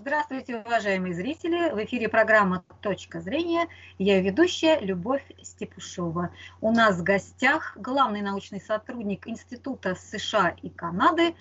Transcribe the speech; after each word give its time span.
Здравствуйте, 0.00 0.56
уважаемые 0.56 1.12
зрители! 1.12 1.70
В 1.72 1.84
эфире 1.84 2.08
программа 2.08 2.64
«Точка 2.80 3.20
зрения». 3.20 3.68
Я 3.98 4.22
ведущая 4.22 4.80
Любовь 4.80 5.22
Степушова. 5.42 6.32
У 6.62 6.72
нас 6.72 6.96
в 6.96 7.02
гостях 7.02 7.76
главный 7.76 8.22
научный 8.22 8.62
сотрудник 8.62 9.28
Института 9.28 9.94
США 9.94 10.56
и 10.62 10.70
Канады 10.70 11.34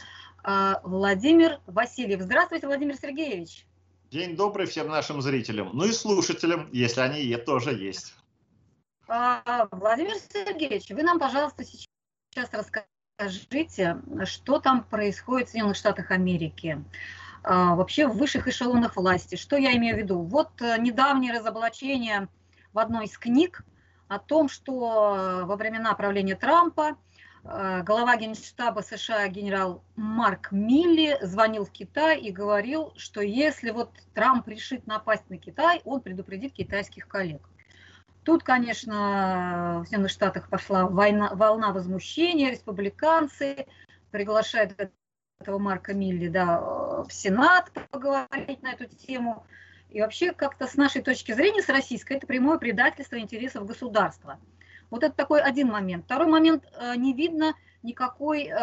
а, 0.44 0.82
Владимир 0.84 1.62
Васильев. 1.68 2.20
Здравствуйте, 2.20 2.68
Владимир 2.68 2.98
Сергеевич! 2.98 3.66
День 4.12 4.36
добрый 4.36 4.66
всем 4.66 4.90
нашим 4.90 5.22
зрителям, 5.22 5.70
ну 5.72 5.86
и 5.86 5.94
слушателям, 5.94 6.68
если 6.74 7.00
они 7.00 7.34
тоже 7.38 7.72
есть. 7.72 8.14
А, 9.08 9.70
Владимир 9.72 10.16
Сергеевич, 10.16 10.90
вы 10.90 11.04
нам, 11.04 11.18
пожалуйста, 11.18 11.64
сейчас 11.64 12.50
расскажите, 12.52 14.02
что 14.26 14.60
там 14.60 14.84
происходит 14.84 15.48
в 15.48 15.52
Соединенных 15.52 15.78
Штатах 15.78 16.12
Америки. 16.12 16.84
Вообще 17.44 18.08
в 18.08 18.18
высших 18.18 18.48
эшелонах 18.48 18.96
власти. 18.96 19.36
Что 19.36 19.56
я 19.58 19.76
имею 19.78 19.96
в 19.96 20.00
виду? 20.00 20.22
Вот 20.22 20.62
э, 20.62 20.78
недавнее 20.78 21.34
разоблачение 21.34 22.28
в 22.74 22.80
одной 22.80 23.06
из 23.06 23.18
книг 23.18 23.64
о 24.08 24.20
том, 24.20 24.50
что 24.50 25.16
э, 25.16 25.44
во 25.46 25.56
времена 25.56 25.94
правления 25.94 26.36
Трампа 26.36 26.98
э, 27.44 27.84
глава 27.84 28.18
генштаба 28.18 28.82
США 28.82 29.28
генерал 29.28 29.84
Марк 29.96 30.52
Милли 30.52 31.18
звонил 31.22 31.66
в 31.66 31.72
Китай 31.72 32.20
и 32.20 32.32
говорил, 32.32 32.94
что 32.98 33.22
если 33.22 33.72
вот 33.72 33.92
Трамп 34.14 34.48
решит 34.48 34.88
напасть 34.88 35.30
на 35.30 35.38
Китай, 35.38 35.82
он 35.86 36.02
предупредит 36.02 36.54
китайских 36.54 37.08
коллег. 37.08 37.42
Тут, 38.24 38.44
конечно, 38.44 39.80
в 39.80 39.86
Соединенных 39.86 40.12
Штатах 40.12 40.50
пошла 40.50 40.86
война, 40.86 41.34
волна 41.34 41.72
возмущения, 41.72 42.52
республиканцы 42.52 43.66
приглашают 44.12 44.76
этого 45.42 45.58
Марка 45.58 45.94
Милли 45.94 46.28
да, 46.28 46.60
в 46.60 47.08
Сенат 47.12 47.72
поговорить 47.92 48.62
на 48.62 48.74
эту 48.74 48.86
тему. 48.88 49.46
И 49.90 50.02
вообще 50.02 50.34
как-то 50.34 50.68
с 50.68 50.76
нашей 50.76 51.02
точки 51.02 51.32
зрения, 51.32 51.62
с 51.62 51.70
российской, 51.70 52.18
это 52.18 52.28
прямое 52.28 52.58
предательство 52.58 53.18
интересов 53.18 53.66
государства. 53.66 54.38
Вот 54.90 55.04
это 55.04 55.16
такой 55.16 55.42
один 55.42 55.70
момент. 55.70 56.04
Второй 56.04 56.28
момент, 56.28 56.66
э, 56.78 56.94
не 56.98 57.14
видно 57.14 57.54
никакой 57.84 58.48
э, 58.48 58.54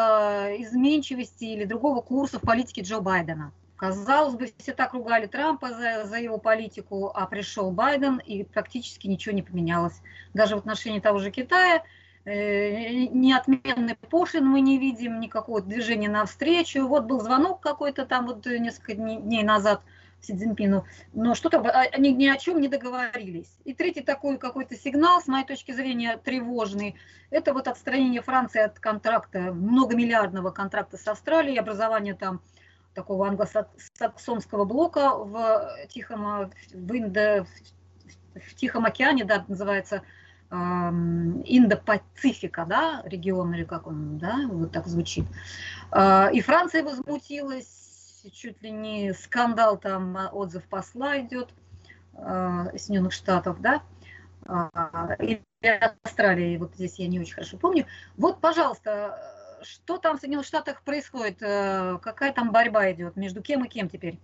изменчивости 0.63 1.45
или 1.45 1.65
другого 1.65 2.03
курса 2.03 2.39
в 2.39 2.43
политике 2.43 2.83
Джо 2.83 3.01
Байдена. 3.01 3.53
Казалось 3.77 4.35
бы, 4.35 4.53
все 4.59 4.75
так 4.75 4.93
ругали 4.93 5.27
Трампа 5.27 5.71
за, 5.71 6.05
за 6.05 6.19
его 6.19 6.37
политику, 6.37 7.11
а 7.15 7.27
пришел 7.27 7.71
Байден, 7.71 8.19
и 8.19 8.45
практически 8.45 9.07
ничего 9.07 9.35
не 9.35 9.43
поменялось. 9.43 10.03
Даже 10.35 10.57
в 10.57 10.59
отношении 10.59 11.01
того 11.01 11.21
же 11.21 11.31
Китая– 11.31 11.83
Э, 12.06 12.06
ни 12.27 13.33
отмены 13.33 13.97
пошлин 14.11 14.47
мы 14.47 14.61
не 14.61 14.79
видим, 14.79 15.21
никакого 15.21 15.63
движения 15.63 16.09
навстречу. 16.09 16.87
Вот 16.87 17.05
был 17.05 17.21
звонок 17.21 17.61
какой-то 17.61 18.05
там 18.05 18.27
вот 18.27 18.45
несколько 18.47 18.95
дней 18.95 19.45
назад 19.45 19.83
Си 20.23 20.35
Цзиньпину, 20.35 20.85
но 21.13 21.35
что-то 21.35 21.61
они 21.61 22.13
ни 22.13 22.27
о 22.27 22.37
чем 22.37 22.61
не 22.61 22.69
договорились. 22.69 23.55
И 23.65 23.75
третий 23.75 24.01
такой 24.01 24.39
какой-то 24.39 24.75
сигнал, 24.75 25.21
с 25.21 25.29
моей 25.29 25.47
точки 25.47 25.71
зрения, 25.73 26.17
тревожный, 26.17 26.97
это 27.31 27.53
вот 27.53 27.69
отстранение 27.69 28.23
Франции 28.23 28.61
от 28.61 28.81
контракта, 28.81 29.53
многомиллиардного 29.53 30.51
контракта 30.51 30.97
с 30.97 31.07
Австралией, 31.07 31.61
образование 31.61 32.15
там 32.15 32.41
такого 32.95 33.29
англосаксонского 33.29 34.65
блока 34.65 35.11
в 35.17 35.77
Тихом, 35.91 36.51
в, 36.73 36.97
Индо, 36.97 37.47
в 38.35 38.55
Тихом 38.55 38.85
океане, 38.87 39.25
да, 39.25 39.45
называется 39.47 40.03
Индо-Пацифика, 40.51 42.67
да, 42.67 43.03
регион, 43.05 43.55
или 43.55 43.65
как 43.65 43.87
он, 43.87 44.19
да, 44.19 44.47
вот 44.49 44.73
так 44.73 44.87
звучит. 44.87 45.27
А, 45.91 46.31
и 46.33 46.41
Франция 46.41 46.85
возмутилась, 46.85 48.23
чуть 48.33 48.63
ли 48.63 48.71
не 48.71 49.13
скандал, 49.13 49.77
там 49.77 50.17
а, 50.17 50.29
отзыв 50.29 50.65
посла 50.65 51.21
идет 51.21 51.51
а, 52.15 52.71
Соединенных 52.77 53.13
Штатов, 53.13 53.61
да, 53.61 53.83
и 55.21 55.41
Австралии, 56.05 56.57
вот 56.57 56.75
здесь 56.77 57.01
я 57.01 57.09
не 57.09 57.19
очень 57.19 57.35
хорошо 57.35 57.57
помню. 57.57 57.87
Вот, 58.17 58.41
пожалуйста, 58.41 59.19
что 59.63 59.99
там 59.99 60.17
в 60.17 60.21
Соединенных 60.21 60.47
Штатах 60.47 60.83
происходит, 60.83 61.39
э, 61.41 61.99
какая 62.01 62.33
там 62.33 62.53
борьба 62.53 62.93
идет, 62.93 63.17
между 63.17 63.43
кем 63.43 63.65
и 63.65 63.69
кем 63.69 63.89
теперь? 63.89 64.21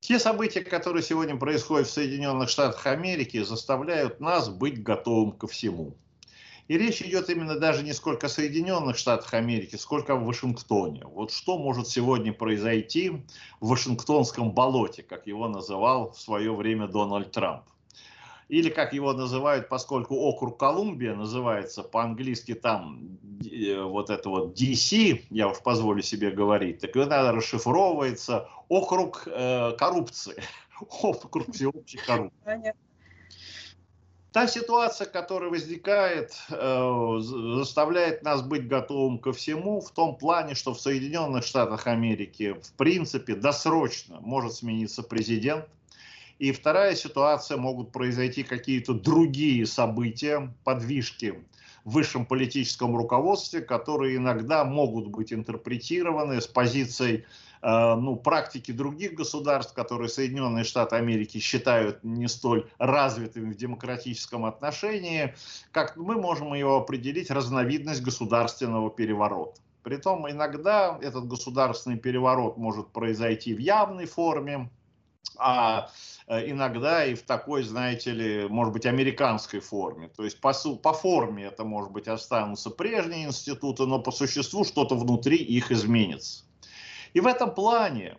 Те 0.00 0.18
события, 0.18 0.60
которые 0.60 1.02
сегодня 1.02 1.36
происходят 1.36 1.88
в 1.88 1.92
Соединенных 1.92 2.48
Штатах 2.48 2.86
Америки, 2.86 3.42
заставляют 3.42 4.20
нас 4.20 4.48
быть 4.48 4.82
готовым 4.82 5.32
ко 5.32 5.46
всему. 5.46 5.96
И 6.68 6.76
речь 6.76 7.02
идет 7.02 7.30
именно 7.30 7.58
даже 7.58 7.82
не 7.82 7.92
сколько 7.92 8.26
о 8.26 8.30
Соединенных 8.30 8.96
Штатах 8.96 9.34
Америки, 9.34 9.76
сколько 9.76 10.14
в 10.14 10.24
Вашингтоне. 10.24 11.04
Вот 11.06 11.32
что 11.32 11.58
может 11.58 11.88
сегодня 11.88 12.32
произойти 12.32 13.24
в 13.60 13.68
Вашингтонском 13.68 14.52
болоте, 14.52 15.02
как 15.02 15.26
его 15.26 15.48
называл 15.48 16.12
в 16.12 16.20
свое 16.20 16.54
время 16.54 16.86
Дональд 16.86 17.32
Трамп 17.32 17.64
или 18.48 18.70
как 18.70 18.94
его 18.94 19.12
называют, 19.12 19.68
поскольку 19.68 20.16
округ 20.16 20.58
Колумбия 20.58 21.14
называется 21.14 21.82
по-английски 21.82 22.54
там 22.54 23.18
э, 23.44 23.80
вот 23.80 24.10
это 24.10 24.28
вот 24.30 24.58
DC, 24.58 25.24
я 25.30 25.48
уж 25.48 25.58
позволю 25.60 26.02
себе 26.02 26.30
говорить, 26.30 26.80
так 26.80 26.96
это 26.96 27.32
расшифровывается 27.32 28.48
округ 28.68 29.24
э, 29.26 29.72
коррупции, 29.78 30.42
округ 31.02 31.52
всеобщей 31.52 31.98
коррупции. 31.98 32.74
Та 34.30 34.46
ситуация, 34.46 35.06
которая 35.06 35.50
возникает, 35.50 36.32
э, 36.50 37.18
заставляет 37.20 38.22
нас 38.22 38.42
быть 38.42 38.68
готовым 38.68 39.18
ко 39.18 39.32
всему 39.32 39.80
в 39.80 39.90
том 39.90 40.16
плане, 40.16 40.54
что 40.54 40.74
в 40.74 40.80
Соединенных 40.80 41.44
Штатах 41.44 41.86
Америки 41.86 42.54
в 42.62 42.72
принципе 42.74 43.34
досрочно 43.34 44.20
может 44.20 44.54
смениться 44.54 45.02
президент, 45.02 45.66
и 46.38 46.52
вторая 46.52 46.94
ситуация, 46.94 47.56
могут 47.56 47.92
произойти 47.92 48.42
какие-то 48.42 48.94
другие 48.94 49.66
события, 49.66 50.54
подвижки 50.64 51.44
в 51.84 51.92
высшем 51.92 52.26
политическом 52.26 52.96
руководстве, 52.96 53.60
которые 53.60 54.16
иногда 54.16 54.64
могут 54.64 55.08
быть 55.08 55.32
интерпретированы 55.32 56.40
с 56.40 56.46
позицией 56.46 57.24
э, 57.62 57.94
ну, 57.94 58.16
практики 58.16 58.72
других 58.72 59.14
государств, 59.14 59.74
которые 59.74 60.08
Соединенные 60.08 60.64
Штаты 60.64 60.96
Америки 60.96 61.38
считают 61.38 62.04
не 62.04 62.28
столь 62.28 62.68
развитыми 62.78 63.52
в 63.52 63.56
демократическом 63.56 64.44
отношении, 64.44 65.34
как 65.72 65.96
мы 65.96 66.16
можем 66.16 66.54
его 66.54 66.76
определить 66.76 67.30
разновидность 67.30 68.02
государственного 68.02 68.90
переворота. 68.90 69.60
Притом 69.82 70.30
иногда 70.30 70.98
этот 71.00 71.26
государственный 71.26 71.96
переворот 71.96 72.58
может 72.58 72.88
произойти 72.88 73.54
в 73.54 73.58
явной 73.58 74.04
форме, 74.04 74.68
а 75.38 75.90
иногда 76.28 77.04
и 77.06 77.14
в 77.14 77.22
такой, 77.22 77.62
знаете 77.62 78.12
ли, 78.12 78.48
может 78.48 78.72
быть, 78.72 78.86
американской 78.86 79.60
форме. 79.60 80.08
То 80.08 80.24
есть 80.24 80.40
по, 80.40 80.52
по 80.52 80.92
форме 80.92 81.44
это, 81.44 81.64
может 81.64 81.90
быть, 81.90 82.06
останутся 82.06 82.70
прежние 82.70 83.26
институты, 83.26 83.86
но 83.86 83.98
по 83.98 84.10
существу 84.10 84.64
что-то 84.64 84.94
внутри 84.94 85.36
их 85.36 85.72
изменится. 85.72 86.44
И 87.14 87.20
в 87.20 87.26
этом 87.26 87.54
плане, 87.54 88.18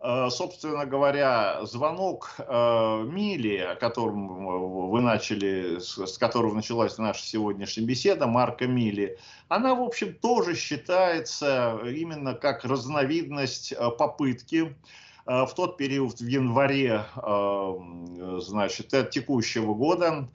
э, 0.00 0.28
собственно 0.30 0.84
говоря, 0.84 1.64
звонок 1.64 2.34
э, 2.36 3.02
Мили, 3.04 3.56
о 3.56 3.76
котором 3.76 4.90
вы 4.90 5.00
начали, 5.00 5.78
с 5.78 6.18
которого 6.18 6.54
началась 6.54 6.98
наша 6.98 7.24
сегодняшняя 7.24 7.86
беседа, 7.86 8.26
Марка 8.26 8.66
Мили, 8.66 9.18
она, 9.48 9.74
в 9.74 9.80
общем, 9.80 10.12
тоже 10.12 10.54
считается 10.54 11.80
именно 11.82 12.34
как 12.34 12.64
разновидность 12.64 13.72
попытки 13.96 14.76
Э, 14.76 15.07
в 15.28 15.50
тот 15.54 15.76
период, 15.76 16.20
в 16.20 16.26
январе, 16.26 17.04
э, 17.22 18.38
значит, 18.40 19.10
текущего 19.10 19.74
года, 19.74 20.28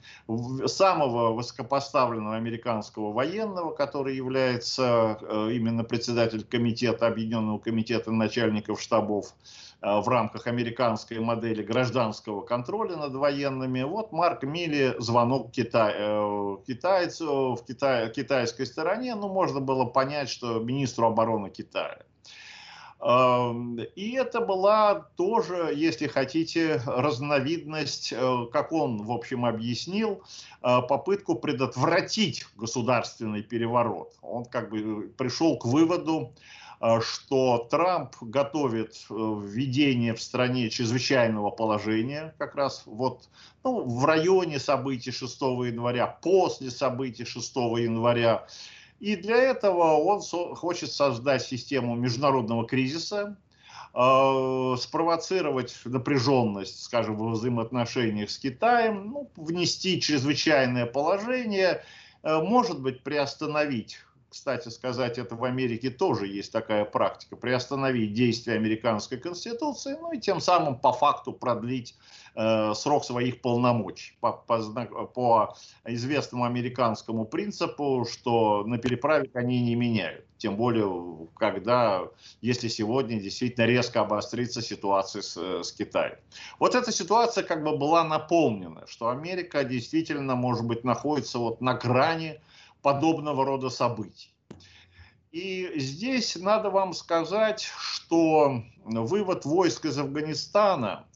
самого 0.66 1.32
высокопоставленного 1.32 2.36
американского 2.36 3.12
военного, 3.12 3.72
который 3.74 4.14
является 4.14 5.18
э, 5.20 5.50
именно 5.52 5.82
председатель 5.82 6.44
комитета, 6.44 7.08
Объединенного 7.08 7.58
комитета 7.58 8.12
начальников 8.12 8.80
штабов, 8.80 9.34
в 9.82 10.08
рамках 10.08 10.46
американской 10.46 11.18
модели 11.18 11.62
гражданского 11.62 12.40
контроля 12.40 12.96
над 12.96 13.14
военными. 13.14 13.82
Вот 13.82 14.12
Марк 14.12 14.42
Милли 14.42 14.94
звонок 14.98 15.50
Китай, 15.50 15.92
китайцу 16.66 17.54
в 17.54 17.66
Китай, 17.66 18.10
китайской 18.10 18.64
стороне, 18.64 19.14
ну, 19.14 19.28
можно 19.28 19.60
было 19.60 19.84
понять, 19.84 20.30
что 20.30 20.58
министру 20.60 21.08
обороны 21.08 21.50
Китая. 21.50 21.98
И 23.04 24.12
это 24.18 24.40
была 24.40 25.08
тоже, 25.16 25.74
если 25.76 26.06
хотите, 26.06 26.80
разновидность, 26.86 28.14
э, 28.16 28.46
как 28.50 28.72
он, 28.72 29.02
в 29.02 29.12
общем, 29.12 29.44
объяснил, 29.44 30.22
э, 30.62 30.80
попытку 30.88 31.34
предотвратить 31.34 32.46
государственный 32.56 33.42
переворот. 33.42 34.14
Он 34.22 34.46
как 34.46 34.70
бы 34.70 35.12
пришел 35.18 35.58
к 35.58 35.66
выводу, 35.66 36.32
э, 36.80 37.00
что 37.02 37.68
Трамп 37.70 38.16
готовит 38.22 38.94
введение 39.10 40.14
в 40.14 40.22
стране 40.22 40.70
чрезвычайного 40.70 41.50
положения, 41.50 42.34
как 42.38 42.54
раз 42.54 42.84
вот 42.86 43.28
ну, 43.64 43.84
в 43.84 44.06
районе 44.06 44.58
событий 44.58 45.10
6 45.10 45.42
января, 45.66 46.06
после 46.06 46.70
событий 46.70 47.26
6 47.26 47.54
января, 47.80 48.46
и 49.00 49.16
для 49.16 49.36
этого 49.36 49.98
он 49.98 50.20
хочет 50.54 50.92
создать 50.92 51.42
систему 51.42 51.94
международного 51.94 52.66
кризиса, 52.66 53.36
э, 53.94 54.76
спровоцировать 54.78 55.76
напряженность, 55.84 56.84
скажем, 56.84 57.16
во 57.16 57.30
взаимоотношениях 57.30 58.30
с 58.30 58.38
Китаем, 58.38 59.10
ну, 59.10 59.30
внести 59.36 60.00
чрезвычайное 60.00 60.86
положение, 60.86 61.84
э, 62.22 62.40
может 62.40 62.80
быть, 62.80 63.02
приостановить 63.02 63.98
кстати 64.34 64.68
сказать, 64.68 65.16
это 65.16 65.36
в 65.36 65.44
Америке 65.44 65.90
тоже 65.90 66.26
есть 66.26 66.50
такая 66.50 66.84
практика, 66.84 67.36
приостановить 67.36 68.14
действие 68.14 68.56
американской 68.56 69.16
конституции, 69.16 69.96
ну 70.00 70.10
и 70.10 70.18
тем 70.18 70.40
самым 70.40 70.76
по 70.76 70.92
факту 70.92 71.32
продлить 71.32 71.94
э, 72.34 72.74
срок 72.74 73.04
своих 73.04 73.40
полномочий 73.40 74.16
по, 74.20 74.32
по, 74.32 74.58
по 75.06 75.56
известному 75.86 76.44
американскому 76.46 77.26
принципу, 77.26 78.04
что 78.10 78.64
на 78.64 78.78
переправе 78.78 79.30
они 79.34 79.62
не 79.62 79.76
меняют. 79.76 80.24
Тем 80.36 80.56
более, 80.56 81.28
когда, 81.36 82.02
если 82.40 82.66
сегодня 82.66 83.20
действительно 83.20 83.66
резко 83.66 84.00
обострится 84.00 84.60
ситуация 84.62 85.22
с, 85.22 85.36
с 85.36 85.72
Китаем. 85.72 86.16
Вот 86.58 86.74
эта 86.74 86.90
ситуация 86.90 87.44
как 87.44 87.62
бы 87.62 87.78
была 87.78 88.02
наполнена, 88.02 88.84
что 88.88 89.10
Америка 89.10 89.62
действительно, 89.62 90.34
может 90.34 90.66
быть, 90.66 90.82
находится 90.82 91.38
вот 91.38 91.60
на 91.60 91.74
грани 91.74 92.40
подобного 92.84 93.46
рода 93.46 93.70
событий. 93.70 94.36
И 95.32 95.72
здесь 95.76 96.36
надо 96.36 96.68
вам 96.68 96.92
сказать, 96.92 97.66
что 97.76 98.62
вывод 98.84 99.46
войск 99.46 99.86
из 99.86 99.98
Афганистана 99.98 101.06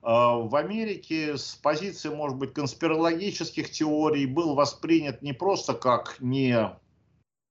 э, 0.00 0.06
в 0.06 0.54
Америке 0.54 1.36
с 1.36 1.56
позиции, 1.56 2.08
может 2.08 2.38
быть, 2.38 2.54
конспирологических 2.54 3.68
теорий 3.72 4.26
был 4.26 4.54
воспринят 4.54 5.20
не 5.20 5.32
просто 5.32 5.74
как 5.74 6.18
не, 6.20 6.70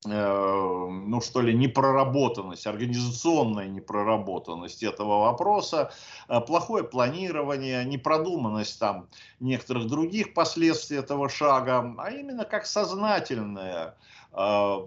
ну 0.06 1.22
что 1.22 1.42
ли, 1.42 1.54
непроработанность, 1.54 2.68
организационная 2.68 3.68
непроработанность 3.68 4.84
этого 4.84 5.22
вопроса, 5.22 5.92
э, 6.30 6.40
плохое 6.40 6.84
планирование, 6.84 7.84
непродуманность 7.84 8.80
там 8.80 9.10
некоторых 9.40 9.88
других 9.88 10.34
последствий 10.34 10.98
этого 10.98 11.30
шага, 11.30 11.96
а 11.98 12.12
именно 12.12 12.46
как 12.46 12.68
сознательное 12.68 13.96
а, 14.40 14.82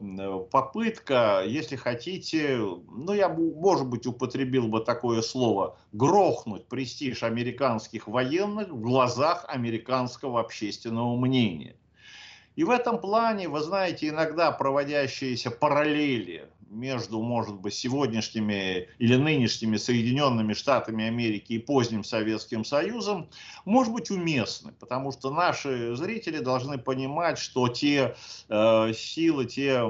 попытка, 0.51 1.43
если 1.45 1.75
хотите, 1.75 2.57
ну 2.59 3.13
я, 3.13 3.29
может 3.29 3.89
быть, 3.89 4.07
употребил 4.07 4.69
бы 4.69 4.81
такое 4.81 5.23
слово, 5.23 5.77
грохнуть 5.93 6.69
престиж 6.69 7.25
американских 7.25 8.07
военных 8.07 8.69
в 8.69 8.81
глазах 8.81 9.45
американского 9.49 10.39
общественного 10.39 11.17
мнения. 11.17 11.75
И 12.61 12.63
в 12.63 12.69
этом 12.69 13.01
плане, 13.01 13.49
вы 13.49 13.61
знаете, 13.61 14.11
иногда 14.11 14.53
проводящиеся 14.53 15.51
параллели 15.51 16.47
между, 16.69 17.23
может 17.23 17.55
быть, 17.55 17.73
сегодняшними 17.73 18.87
или 18.99 19.17
нынешними 19.17 19.79
Соединенными 19.79 20.53
Штатами 20.53 21.07
Америки 21.07 21.55
и 21.55 21.59
поздним 21.59 22.05
Советским 22.05 22.67
Союзом, 22.67 23.31
может 23.65 23.95
быть 23.95 24.11
уместны, 24.11 24.73
потому 24.79 25.11
что 25.11 25.31
наши 25.31 25.97
зрители 25.97 26.41
должны 26.41 26.77
понимать, 26.77 27.39
что 27.39 27.67
те 27.69 28.15
э, 28.51 28.93
силы, 28.93 29.47
те, 29.47 29.83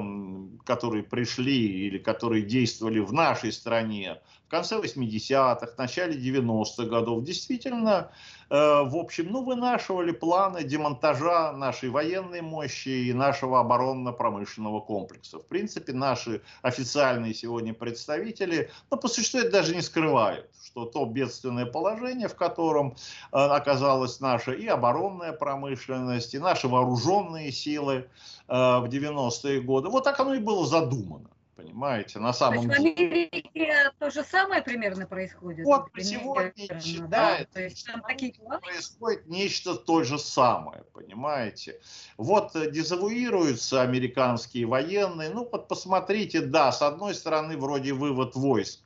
которые 0.65 1.03
пришли 1.03 1.87
или 1.87 1.97
которые 1.97 2.43
действовали 2.43 2.99
в 2.99 3.11
нашей 3.11 3.51
стране 3.51 4.21
конце 4.51 4.75
80-х, 4.75 5.73
начале 5.77 6.15
90-х 6.15 6.83
годов. 6.83 7.23
Действительно, 7.23 8.11
э, 8.49 8.55
в 8.55 8.95
общем, 8.97 9.27
ну, 9.31 9.43
вынашивали 9.43 10.11
планы 10.11 10.63
демонтажа 10.63 11.53
нашей 11.53 11.89
военной 11.89 12.41
мощи 12.41 12.89
и 12.89 13.13
нашего 13.13 13.61
оборонно-промышленного 13.61 14.81
комплекса. 14.81 15.39
В 15.39 15.45
принципе, 15.47 15.93
наши 15.93 16.41
официальные 16.61 17.33
сегодня 17.33 17.73
представители, 17.73 18.69
ну, 18.91 18.97
по 18.97 19.07
существу 19.07 19.39
это 19.39 19.51
даже 19.51 19.73
не 19.73 19.81
скрывают, 19.81 20.49
что 20.63 20.85
то 20.85 21.05
бедственное 21.05 21.65
положение, 21.65 22.27
в 22.27 22.35
котором 22.35 22.91
э, 23.31 23.37
оказалась 23.37 24.19
наша 24.19 24.51
и 24.51 24.67
оборонная 24.67 25.31
промышленность, 25.31 26.33
и 26.33 26.39
наши 26.39 26.67
вооруженные 26.67 27.53
силы 27.53 27.93
э, 27.95 28.03
в 28.49 28.85
90-е 28.85 29.61
годы, 29.61 29.87
вот 29.87 30.03
так 30.03 30.19
оно 30.19 30.33
и 30.33 30.39
было 30.39 30.67
задумано 30.67 31.29
понимаете, 31.61 32.19
на 32.19 32.33
самом 32.33 32.67
то 32.67 32.75
есть 32.75 32.95
деле. 32.95 33.07
В 33.07 33.11
Америке 33.11 33.91
то 33.99 34.09
же 34.09 34.23
самое 34.23 34.61
примерно 34.61 35.05
происходит? 35.05 35.65
Вот 35.65 35.87
сегодня 35.97 36.79
считает, 36.81 37.09
да? 37.09 37.45
то 37.53 37.61
есть 37.61 37.85
там 37.85 38.01
такие 38.01 38.33
происходит 38.33 39.27
нечто 39.27 39.75
то 39.75 40.03
же 40.03 40.17
самое, 40.17 40.83
понимаете. 40.93 41.79
Вот 42.17 42.55
э, 42.55 42.71
дезавуируются 42.71 43.81
американские 43.81 44.65
военные, 44.65 45.29
ну 45.29 45.47
вот 45.51 45.67
посмотрите, 45.67 46.41
да, 46.41 46.71
с 46.71 46.81
одной 46.81 47.13
стороны 47.13 47.57
вроде 47.57 47.93
вывод 47.93 48.35
войск, 48.35 48.81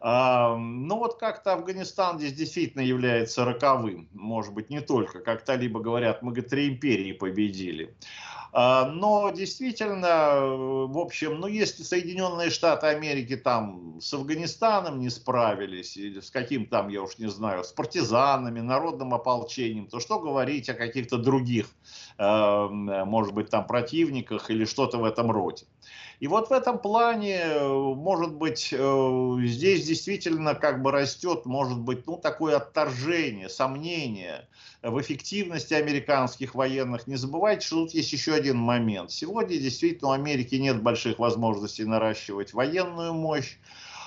но 0.00 0.56
ну, 0.58 0.98
вот 0.98 1.18
как-то 1.18 1.54
Афганистан 1.54 2.18
здесь 2.18 2.34
действительно 2.34 2.82
является 2.82 3.44
роковым. 3.44 4.08
Может 4.12 4.52
быть, 4.52 4.68
не 4.68 4.80
только. 4.80 5.20
Как-то 5.20 5.54
либо 5.54 5.80
говорят, 5.80 6.22
мы, 6.22 6.34
три 6.42 6.68
империи 6.68 7.12
победили. 7.12 7.94
А, 8.52 8.86
но 8.86 9.30
действительно, 9.30 10.86
в 10.86 10.98
общем, 10.98 11.40
ну 11.40 11.46
если 11.46 11.82
Соединенные 11.82 12.50
Штаты 12.50 12.86
Америки 12.86 13.36
там 13.36 14.00
с 14.00 14.12
Афганистаном 14.14 15.00
не 15.00 15.10
справились, 15.10 15.96
или 15.96 16.20
с 16.20 16.30
каким 16.30 16.66
там, 16.66 16.88
я 16.88 17.02
уж 17.02 17.18
не 17.18 17.28
знаю, 17.28 17.64
с 17.64 17.72
партизанами, 17.72 18.60
народным 18.60 19.14
ополчением, 19.14 19.86
то 19.86 20.00
что 20.00 20.20
говорить 20.20 20.68
о 20.68 20.74
каких-то 20.74 21.18
других, 21.18 21.66
э, 21.66 22.05
может 22.18 23.34
быть, 23.34 23.50
там 23.50 23.66
противниках 23.66 24.50
или 24.50 24.64
что-то 24.64 24.98
в 24.98 25.04
этом 25.04 25.30
роде. 25.30 25.66
И 26.18 26.28
вот 26.28 26.48
в 26.48 26.52
этом 26.52 26.78
плане, 26.78 27.44
может 27.60 28.34
быть, 28.34 28.72
э, 28.72 29.36
здесь 29.42 29.86
действительно 29.86 30.54
как 30.54 30.80
бы 30.80 30.90
растет, 30.90 31.44
может 31.44 31.78
быть, 31.78 32.06
ну 32.06 32.16
такое 32.16 32.56
отторжение, 32.56 33.50
сомнение 33.50 34.48
в 34.82 34.98
эффективности 34.98 35.74
американских 35.74 36.54
военных. 36.54 37.06
Не 37.06 37.16
забывайте, 37.16 37.66
что 37.66 37.84
тут 37.84 37.92
есть 37.92 38.12
еще 38.14 38.32
один 38.32 38.56
момент. 38.56 39.10
Сегодня 39.10 39.58
действительно 39.58 40.08
у 40.10 40.12
Америки 40.12 40.54
нет 40.54 40.82
больших 40.82 41.18
возможностей 41.18 41.84
наращивать 41.84 42.54
военную 42.54 43.12
мощь. 43.12 43.58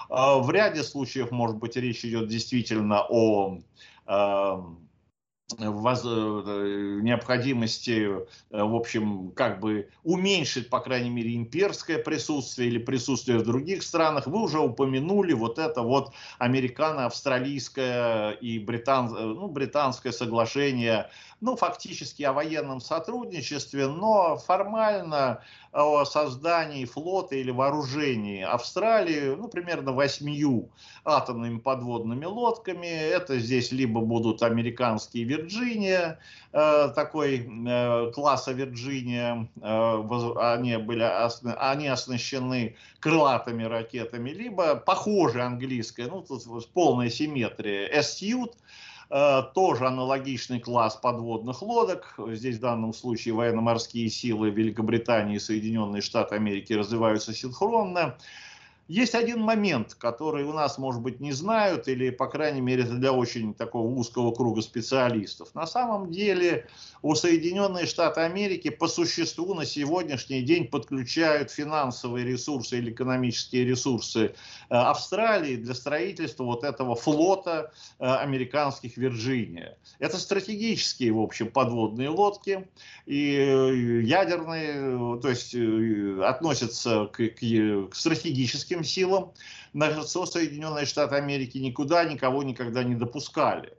В 0.10 0.50
ряде 0.50 0.82
случаев, 0.82 1.30
может 1.30 1.58
быть, 1.58 1.76
речь 1.76 2.04
идет 2.04 2.28
действительно 2.28 3.06
о 3.08 3.60
воз, 5.58 6.04
э, 6.06 7.00
необходимости, 7.02 8.08
э, 8.08 8.64
в 8.64 8.76
общем, 8.76 9.32
как 9.32 9.60
бы 9.60 9.90
уменьшить, 10.04 10.70
по 10.70 10.80
крайней 10.80 11.10
мере, 11.10 11.36
имперское 11.36 11.98
присутствие 11.98 12.70
или 12.70 12.78
присутствие 12.78 13.40
в 13.40 13.44
других 13.44 13.84
странах. 13.84 14.28
Вы 14.28 14.42
уже 14.42 14.60
упомянули 14.60 15.34
вот 15.34 15.58
это 15.58 15.82
вот 15.82 16.14
американо-австралийское 16.38 18.32
и 18.32 18.60
британ, 18.60 19.16
э, 19.16 19.26
ну, 19.26 19.48
британское 19.48 20.12
соглашение 20.12 21.10
ну, 21.42 21.56
фактически 21.56 22.24
о 22.24 22.34
военном 22.34 22.82
сотрудничестве, 22.82 23.88
но 23.88 24.38
формально 24.38 25.42
о 25.72 26.04
создании 26.04 26.86
флота 26.86 27.36
или 27.36 27.52
вооружении 27.52 28.42
Австралии, 28.42 29.36
ну, 29.36 29.48
примерно 29.48 29.94
восьмию 29.94 30.70
атомными 31.06 31.60
подводными 31.60 32.26
лодками. 32.26 32.88
Это 32.88 33.38
здесь 33.40 33.72
либо 33.72 34.02
будут 34.02 34.42
американские 34.42 35.24
Вирджиния, 35.26 36.20
э, 36.52 36.90
такой 36.96 37.48
э, 37.48 38.12
класса 38.12 38.52
Вирджиния, 38.52 39.48
э, 39.62 40.34
они, 40.40 40.78
были, 40.78 41.04
они 41.58 41.88
оснащены 41.88 42.76
крылатыми 43.00 43.64
ракетами, 43.64 44.32
либо 44.32 44.76
похожие 44.76 45.46
английское, 45.46 46.08
ну, 46.08 46.22
тут 46.22 46.44
полная 46.74 47.10
симметрия, 47.10 47.88
S-Suit, 47.90 48.54
Э, 48.54 48.56
тоже 49.10 49.88
аналогичный 49.88 50.60
класс 50.60 50.96
подводных 50.96 51.62
лодок. 51.64 52.14
Здесь 52.28 52.58
в 52.58 52.62
данном 52.62 52.94
случае 52.94 53.34
военно-морские 53.34 54.08
силы 54.10 54.52
Великобритании 54.52 55.38
и 55.38 55.40
Соединенные 55.40 56.02
Штаты 56.02 56.36
Америки 56.36 56.74
развиваются 56.74 57.34
синхронно. 57.34 58.18
Есть 58.90 59.14
один 59.14 59.40
момент, 59.42 59.94
который 59.94 60.44
у 60.46 60.52
нас, 60.52 60.80
может 60.80 61.04
быть, 61.04 61.20
не 61.20 61.32
знают, 61.32 61.88
или, 61.88 62.10
по 62.10 62.26
крайней 62.26 62.60
мере, 62.60 62.86
для 62.86 63.14
очень 63.14 63.54
такого 63.54 63.88
узкого 63.88 64.34
круга 64.34 64.64
специалистов. 64.64 65.54
На 65.54 65.68
самом 65.68 66.10
деле 66.10 66.68
у 67.04 67.14
Соединенные 67.14 67.86
Штаты 67.86 68.22
Америки 68.22 68.72
по 68.72 68.88
существу 68.88 69.54
на 69.54 69.66
сегодняшний 69.66 70.42
день 70.42 70.68
подключают 70.68 71.52
финансовые 71.52 72.26
ресурсы 72.26 72.80
или 72.80 72.92
экономические 72.92 73.64
ресурсы 73.64 74.26
э, 74.26 74.32
Австралии 74.70 75.56
для 75.56 75.76
строительства 75.76 76.46
вот 76.46 76.64
этого 76.64 76.96
флота 76.96 77.72
э, 78.00 78.06
американских 78.06 78.98
Вирджиния. 78.98 79.78
Это 80.00 80.18
стратегические, 80.18 81.12
в 81.12 81.20
общем, 81.20 81.52
подводные 81.52 82.10
лодки 82.10 82.68
и 83.06 83.36
э, 83.36 84.02
ядерные, 84.02 85.20
то 85.22 85.30
есть 85.30 85.54
относятся 85.54 87.06
к, 87.06 87.18
к, 87.18 87.90
к 87.92 87.96
стратегическим 87.96 88.79
силам 88.84 89.34
на 89.74 89.90
РСО 89.90 90.26
Соединенные 90.26 90.86
Штаты 90.86 91.16
Америки 91.16 91.58
никуда 91.58 92.04
никого 92.04 92.44
никогда 92.44 92.84
не 92.84 92.96
допускали. 92.96 93.79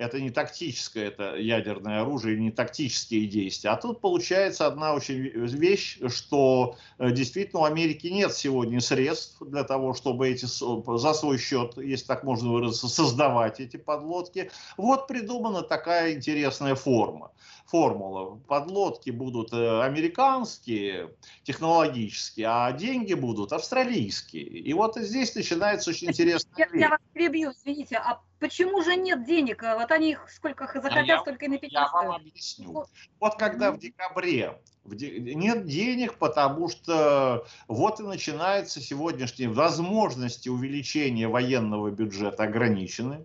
Это 0.00 0.18
не 0.18 0.30
тактическое, 0.30 1.08
это 1.08 1.36
ядерное 1.36 2.00
оружие, 2.00 2.38
не 2.38 2.50
тактические 2.50 3.26
действия. 3.26 3.70
А 3.70 3.76
тут 3.76 4.00
получается 4.00 4.66
одна 4.66 4.94
очень 4.94 5.18
вещь, 5.18 5.98
что 6.08 6.76
э, 6.98 7.10
действительно 7.10 7.60
у 7.60 7.64
Америки 7.64 8.06
нет 8.06 8.32
сегодня 8.32 8.80
средств 8.80 9.36
для 9.42 9.62
того, 9.62 9.92
чтобы 9.92 10.28
эти 10.28 10.46
за 10.46 11.12
свой 11.12 11.38
счет, 11.38 11.76
если 11.76 12.06
так 12.06 12.24
можно 12.24 12.50
выразиться, 12.50 12.88
создавать 12.88 13.60
эти 13.60 13.76
подлодки. 13.76 14.50
Вот 14.78 15.06
придумана 15.06 15.62
такая 15.62 16.14
интересная 16.14 16.74
форма 16.74 17.30
формула. 17.66 18.40
Подлодки 18.48 19.10
будут 19.10 19.52
э, 19.52 19.82
американские, 19.82 21.14
технологические, 21.44 22.46
а 22.48 22.72
деньги 22.72 23.12
будут 23.12 23.52
австралийские. 23.52 24.44
И 24.44 24.72
вот 24.72 24.96
здесь 24.96 25.34
начинается 25.34 25.90
очень 25.90 26.08
интересная 26.08 26.52
я, 26.56 26.66
вещь. 26.66 26.80
Я 26.80 26.88
вас 26.88 27.00
перебью, 27.12 27.52
извините, 27.52 27.96
а 27.96 28.20
почему 28.40 28.82
же 28.82 28.96
нет 28.96 29.24
денег? 29.24 29.62
Вот 29.62 29.90
они 29.92 30.12
их 30.12 30.28
сколько 30.28 30.66
захотят, 30.80 31.18
а 31.18 31.20
столько 31.20 31.44
и 31.44 31.48
напечатают. 31.48 31.90
Я 31.92 31.98
вам 31.98 32.16
объясню. 32.16 32.86
Вот 33.20 33.36
когда 33.36 33.70
в 33.70 33.78
декабре 33.78 34.58
нет 34.84 35.66
денег, 35.66 36.18
потому 36.18 36.68
что 36.68 37.46
вот 37.68 38.00
и 38.00 38.02
начинается 38.02 38.80
сегодняшние 38.80 39.50
возможности 39.50 40.48
увеличения 40.48 41.28
военного 41.28 41.90
бюджета 41.90 42.42
ограничены. 42.44 43.24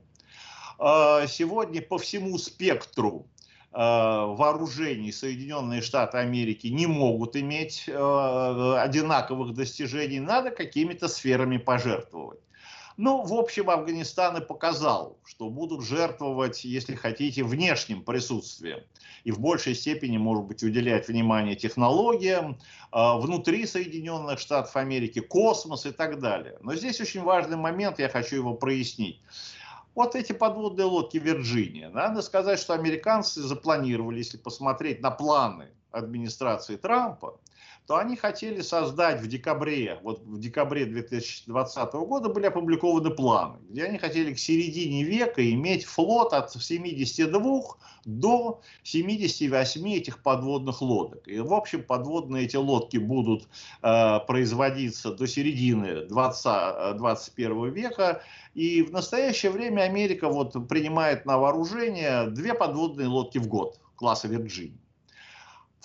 А, 0.78 1.26
сегодня 1.26 1.82
по 1.82 1.98
всему 1.98 2.38
спектру 2.38 3.26
Э, 3.78 4.26
вооружений 4.28 5.12
Соединенные 5.12 5.82
Штаты 5.82 6.20
Америки 6.20 6.68
не 6.68 6.88
могут 6.88 7.36
иметь 7.36 7.84
э, 7.88 8.76
одинаковых 8.78 9.54
достижений, 9.54 10.22
надо 10.22 10.52
какими-то 10.52 11.10
сферами 11.10 11.58
пожертвовать. 11.58 12.40
Ну, 12.98 13.24
в 13.24 13.34
общем, 13.34 13.70
Афганистан 13.70 14.38
и 14.38 14.46
показал, 14.46 15.18
что 15.26 15.50
будут 15.50 15.84
жертвовать, 15.84 16.64
если 16.64 16.96
хотите, 16.96 17.44
внешним 17.44 18.04
присутствием. 18.04 18.80
И 19.26 19.32
в 19.32 19.40
большей 19.40 19.76
степени, 19.76 20.18
может 20.18 20.46
быть, 20.46 20.64
уделять 20.64 21.10
внимание 21.10 21.56
технологиям, 21.56 22.58
э, 22.94 23.18
внутри 23.18 23.66
Соединенных 23.66 24.40
Штатов 24.40 24.78
Америки, 24.78 25.20
космос 25.20 25.86
и 25.86 25.92
так 25.92 26.22
далее. 26.22 26.58
Но 26.62 26.74
здесь 26.76 27.02
очень 27.02 27.22
важный 27.22 27.58
момент, 27.58 28.00
я 28.00 28.08
хочу 28.08 28.38
его 28.38 28.54
прояснить. 28.54 29.22
Вот 29.94 30.16
эти 30.16 30.32
подводные 30.32 30.86
лодки 30.86 31.18
Вирджиния. 31.18 31.90
Надо 31.90 32.22
сказать, 32.22 32.60
что 32.60 32.74
американцы 32.74 33.42
запланировали, 33.42 34.20
если 34.20 34.38
посмотреть 34.38 35.02
на 35.02 35.12
планы 35.12 35.70
администрации 35.92 36.78
Трампа, 36.78 37.40
то 37.88 37.98
они 37.98 38.16
хотели 38.16 38.62
создать 38.62 39.22
в 39.22 39.28
декабре, 39.28 40.00
вот 40.02 40.22
в 40.22 40.40
декабре 40.40 40.86
2020 40.86 41.94
года 41.94 42.30
были 42.30 42.48
опубликованы 42.48 43.12
планы, 43.12 43.60
где 43.70 43.86
они 43.86 44.00
хотели 44.00 44.34
к 44.34 44.40
середине 44.40 45.04
века 45.04 45.48
иметь 45.52 45.86
флот 45.86 46.34
от 46.34 46.52
72 46.52 47.78
до 48.06 48.62
78 48.84 49.90
этих 49.90 50.24
подводных 50.24 50.82
лодок. 50.82 51.28
И, 51.28 51.40
в 51.40 51.54
общем, 51.54 51.84
подводные 51.84 52.46
эти 52.46 52.56
лодки 52.56 52.98
будут 52.98 53.48
э, 53.84 54.20
производиться 54.28 55.14
до 55.14 55.28
середины 55.28 56.06
20, 56.06 56.98
21 56.98 57.72
века. 57.72 58.24
И 58.56 58.82
в 58.82 58.92
настоящее 58.92 59.52
время 59.52 59.82
Америка 59.82 60.30
вот 60.30 60.54
принимает 60.68 61.26
на 61.26 61.38
вооружение 61.38 62.28
две 62.28 62.54
подводные 62.54 63.08
лодки 63.08 63.38
в 63.38 63.48
год 63.48 63.80
класса 63.96 64.28
Вирджиния. 64.28 64.85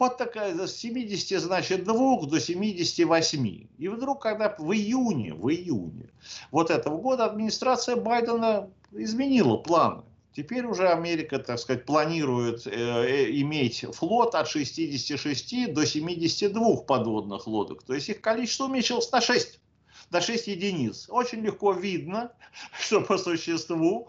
Вот 0.00 0.16
такая, 0.16 0.66
с 0.66 0.76
70, 0.76 1.42
значит, 1.42 1.84
2 1.84 2.22
до 2.22 2.40
78. 2.40 3.66
И 3.76 3.88
вдруг, 3.88 4.22
когда 4.22 4.56
в 4.58 4.72
июне, 4.72 5.34
в 5.34 5.50
июне 5.50 6.08
вот 6.50 6.70
этого 6.70 6.96
года 6.96 7.26
администрация 7.26 7.96
Байдена 7.96 8.70
изменила 8.92 9.58
планы. 9.58 10.02
Теперь 10.34 10.64
уже 10.64 10.88
Америка, 10.88 11.38
так 11.38 11.58
сказать, 11.58 11.84
планирует 11.84 12.66
э, 12.66 12.70
э 12.70 13.40
иметь 13.42 13.84
флот 13.92 14.34
от 14.34 14.48
66 14.48 15.74
до 15.74 15.84
72 15.84 16.76
подводных 16.76 17.46
лодок. 17.46 17.82
То 17.82 17.92
есть 17.92 18.08
их 18.08 18.22
количество 18.22 18.64
уменьшилось 18.64 19.12
на 19.12 19.20
6, 19.20 19.60
до 20.10 20.22
6 20.22 20.46
единиц. 20.46 21.08
Очень 21.10 21.42
легко 21.42 21.72
видно, 21.72 22.32
что 22.80 23.02
по 23.02 23.18
существу 23.18 24.08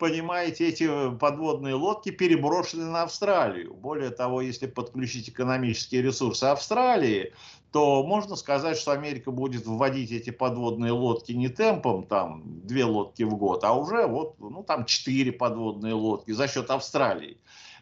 понимаете, 0.00 0.68
эти 0.68 1.10
подводные 1.16 1.74
лодки 1.74 2.10
переброшены 2.10 2.86
на 2.86 3.02
Австралию. 3.02 3.74
Более 3.74 4.10
того, 4.10 4.40
если 4.40 4.66
подключить 4.66 5.28
экономические 5.28 6.02
ресурсы 6.02 6.44
Австралии, 6.44 7.32
то 7.70 8.02
можно 8.02 8.34
сказать, 8.34 8.78
что 8.78 8.90
Америка 8.90 9.30
будет 9.30 9.66
вводить 9.66 10.10
эти 10.10 10.30
подводные 10.30 10.90
лодки 10.90 11.32
не 11.32 11.48
темпом, 11.48 12.04
там, 12.04 12.42
две 12.66 12.84
лодки 12.84 13.22
в 13.22 13.36
год, 13.36 13.62
а 13.62 13.74
уже 13.74 14.06
вот, 14.06 14.40
ну, 14.40 14.64
там, 14.64 14.86
четыре 14.86 15.30
подводные 15.30 15.94
лодки 15.94 16.32
за 16.32 16.48
счет 16.48 16.70
Австралии. 16.70 17.36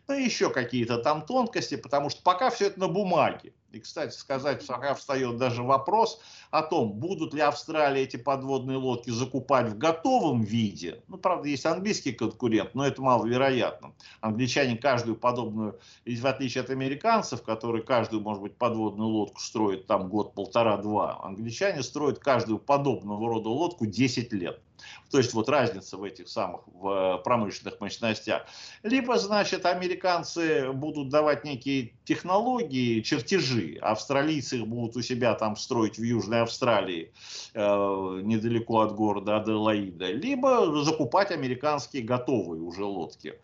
Ну, 0.09 0.15
еще 0.15 0.51
какие-то 0.51 0.99
там 0.99 1.23
тонкости, 1.23 1.77
потому 1.77 2.11
что 2.11 2.23
пока 2.23 2.51
все 2.51 2.67
это 2.67 2.81
на 2.81 2.89
бумаге. 2.89 3.53
И, 3.71 3.81
кстати 3.81 4.15
сказать, 4.15 4.63
встает 4.97 5.37
даже 5.37 5.63
вопрос 5.63 6.21
о 6.51 6.63
том, 6.63 6.93
будут 6.93 7.35
ли 7.35 7.43
Австралии 7.43 8.03
эти 8.03 8.17
подводные 8.17 8.79
лодки 8.79 9.11
закупать 9.11 9.69
в 9.69 9.77
готовом 9.77 10.41
виде. 10.41 11.03
Ну, 11.07 11.19
правда, 11.19 11.49
есть 11.49 11.67
английский 11.67 12.13
конкурент, 12.13 12.75
но 12.75 12.87
это 12.87 13.03
маловероятно. 13.03 13.93
Англичане 14.23 14.79
каждую 14.79 15.17
подобную, 15.17 15.79
в 16.07 16.27
отличие 16.27 16.65
от 16.65 16.71
американцев, 16.71 17.43
которые 17.43 17.85
каждую, 17.85 18.23
может 18.23 18.43
быть, 18.43 18.57
подводную 18.57 19.11
лодку 19.11 19.39
строят 19.39 19.87
там 19.87 20.09
год-полтора-два, 20.09 21.23
англичане 21.23 21.83
строят 21.83 22.19
каждую 22.19 22.59
подобного 22.59 23.29
рода 23.29 23.51
лодку 23.51 23.85
10 23.85 24.33
лет. 24.33 24.63
То 25.11 25.19
есть 25.19 25.35
вот 25.35 25.49
разница 25.49 25.97
в 25.97 26.05
этих 26.05 26.29
самых 26.29 26.63
в 26.67 26.89
э, 26.89 27.23
промышленных 27.23 27.81
мощностях. 27.81 28.43
Либо, 28.83 29.19
значит, 29.19 29.67
американцы 29.67 30.73
будут 30.73 31.09
давать 31.09 31.45
некие 31.45 31.93
технологии, 32.05 33.01
чертежи, 33.01 33.79
австралийцы 33.81 34.59
их 34.59 34.67
будут 34.67 34.97
у 34.97 35.03
себя 35.03 35.35
там 35.35 35.57
строить 35.57 35.99
в 35.99 36.03
Южной 36.03 36.43
Австралии, 36.43 37.13
э, 37.55 37.61
недалеко 37.61 38.81
от 38.81 38.95
города 38.95 39.37
Аделаида, 39.37 40.13
либо 40.13 40.83
закупать 40.85 41.31
американские 41.31 42.03
готовые 42.03 42.63
уже 42.63 42.85
лодки. 42.85 43.35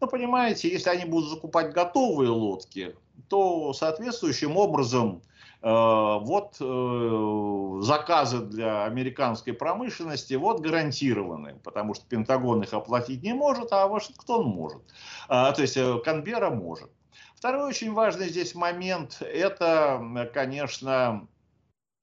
Но 0.00 0.06
понимаете, 0.06 0.68
если 0.68 0.90
они 0.90 1.04
будут 1.04 1.30
закупать 1.30 1.72
готовые 1.72 2.30
лодки, 2.30 2.94
то 3.28 3.72
соответствующим 3.72 4.56
образом 4.56 5.22
вот 5.64 6.56
э, 6.60 7.78
заказы 7.80 8.40
для 8.40 8.84
американской 8.84 9.54
промышленности 9.54 10.34
вот 10.34 10.60
гарантированы, 10.60 11.58
потому 11.64 11.94
что 11.94 12.04
Пентагон 12.06 12.62
их 12.62 12.74
оплатить 12.74 13.22
не 13.22 13.32
может, 13.32 13.72
а 13.72 13.88
Вашингтон 13.88 14.44
может. 14.44 14.82
А, 15.26 15.52
то 15.52 15.62
есть 15.62 15.78
э, 15.78 15.98
Канбера 16.04 16.50
может. 16.50 16.90
Второй 17.34 17.66
очень 17.66 17.94
важный 17.94 18.28
здесь 18.28 18.54
момент, 18.54 19.22
это, 19.22 20.30
конечно, 20.34 21.28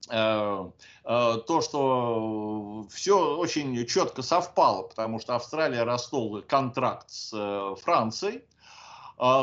то, 0.08 0.74
что 1.62 2.86
все 2.90 3.38
очень 3.38 3.86
четко 3.86 4.24
совпало, 4.24 4.84
потому 4.84 5.20
что 5.20 5.36
Австралия 5.36 5.84
расколла 5.84 6.42
контракт 6.42 7.10
с 7.10 7.76
Францией, 7.82 8.44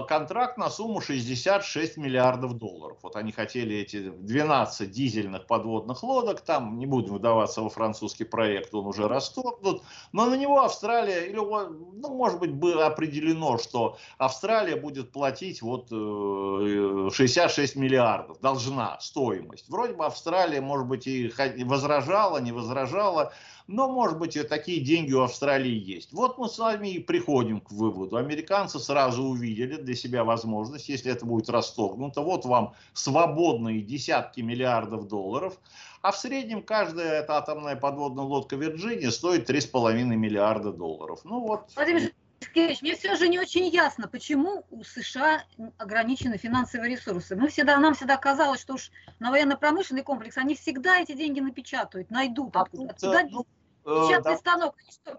контракт 0.08 0.58
на 0.58 0.70
сумму 0.70 1.00
66 1.00 1.98
миллиардов 1.98 2.58
долларов. 2.58 2.98
Вот 3.02 3.14
они 3.14 3.30
хотели 3.30 3.76
эти 3.76 4.10
12 4.10 4.90
дизельных 4.90 5.46
подводных 5.46 6.02
лодок, 6.02 6.40
там 6.40 6.78
не 6.78 6.86
будем 6.86 7.12
выдаваться 7.12 7.62
во 7.62 7.70
французский 7.70 8.24
проект, 8.24 8.74
он 8.74 8.86
уже 8.86 9.06
расторгнут, 9.06 9.82
но 10.10 10.26
на 10.26 10.34
него 10.34 10.64
Австралия, 10.64 11.26
или, 11.26 11.36
ну, 11.36 12.12
может 12.12 12.40
быть, 12.40 12.52
было 12.52 12.86
определено, 12.86 13.56
что 13.58 13.98
Австралия 14.18 14.74
будет 14.74 15.12
платить 15.12 15.62
вот 15.62 15.90
66 15.90 17.76
э, 17.76 17.78
миллиардов, 17.78 18.40
должна 18.40 18.98
стоимость. 18.98 19.68
Вроде 19.68 19.92
бы 19.92 20.06
Австралия, 20.06 20.60
может 20.60 20.88
быть, 20.88 21.06
и 21.06 21.32
возражала, 21.64 22.38
не 22.38 22.50
возражала, 22.50 23.32
но, 23.68 23.86
может 23.86 24.18
быть, 24.18 24.34
и 24.34 24.42
такие 24.42 24.80
деньги 24.80 25.12
у 25.12 25.20
Австралии 25.20 25.70
есть. 25.70 26.12
Вот 26.12 26.38
мы 26.38 26.48
с 26.48 26.58
вами 26.58 26.88
и 26.88 26.98
приходим 26.98 27.60
к 27.60 27.70
выводу. 27.70 28.16
Американцы 28.16 28.78
сразу 28.78 29.22
увидели 29.22 29.76
для 29.76 29.94
себя 29.94 30.24
возможность, 30.24 30.88
если 30.88 31.12
это 31.12 31.26
будет 31.26 31.50
расторгнуто, 31.50 32.22
вот 32.22 32.46
вам 32.46 32.74
свободные 32.94 33.82
десятки 33.82 34.40
миллиардов 34.40 35.06
долларов, 35.06 35.58
а 36.00 36.12
в 36.12 36.16
среднем 36.16 36.62
каждая 36.62 37.20
эта 37.20 37.36
атомная 37.36 37.76
подводная 37.76 38.24
лодка 38.24 38.56
Вирджиния 38.56 39.10
стоит 39.10 39.48
3,5 39.48 39.92
миллиарда 40.04 40.72
долларов. 40.72 41.20
Ну 41.24 41.40
вот. 41.40 41.70
Владимир 41.74 42.10
Сергеевич, 42.40 42.80
мне 42.80 42.94
все 42.94 43.16
же 43.16 43.28
не 43.28 43.38
очень 43.38 43.68
ясно, 43.68 44.08
почему 44.08 44.64
у 44.70 44.82
США 44.82 45.44
ограничены 45.76 46.38
финансовые 46.38 46.96
ресурсы. 46.96 47.36
Мы 47.36 47.48
всегда, 47.48 47.78
нам 47.78 47.94
всегда 47.94 48.16
казалось, 48.16 48.60
что 48.60 48.74
уж 48.74 48.90
на 49.18 49.30
военно-промышленный 49.30 50.02
комплекс 50.02 50.38
они 50.38 50.54
всегда 50.54 51.00
эти 51.00 51.12
деньги 51.12 51.40
напечатают, 51.40 52.10
найдут 52.10 52.56
а 52.56 52.62
откуда. 52.62 52.82
Тут, 52.82 52.92
Отсюда 52.92 53.28
ну, 53.30 53.46
Печатный 53.88 54.32
да. 54.32 54.38
станок, 54.38 54.74
что, 54.90 55.18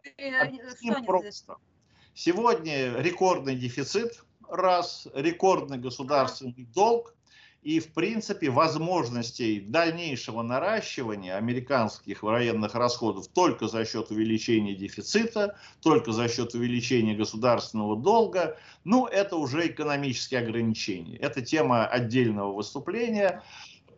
что 0.82 1.04
просто. 1.04 1.56
Сегодня 2.14 2.98
рекордный 2.98 3.56
дефицит, 3.56 4.24
раз, 4.48 5.08
рекордный 5.14 5.78
государственный 5.78 6.68
долг, 6.74 7.16
и, 7.62 7.80
в 7.80 7.92
принципе, 7.94 8.50
возможностей 8.50 9.60
дальнейшего 9.60 10.42
наращивания 10.44 11.36
американских 11.36 12.24
военных 12.24 12.74
расходов 12.74 13.28
только 13.28 13.68
за 13.68 13.84
счет 13.86 14.12
увеличения 14.12 14.76
дефицита, 14.76 15.58
только 15.82 16.14
за 16.14 16.30
счет 16.30 16.54
увеличения 16.54 17.16
государственного 17.16 17.98
долга, 17.98 18.58
ну, 18.86 19.08
это 19.08 19.36
уже 19.36 19.68
экономические 19.68 20.40
ограничения. 20.40 21.18
Это 21.18 21.42
тема 21.42 21.86
отдельного 21.86 22.54
выступления. 22.54 23.44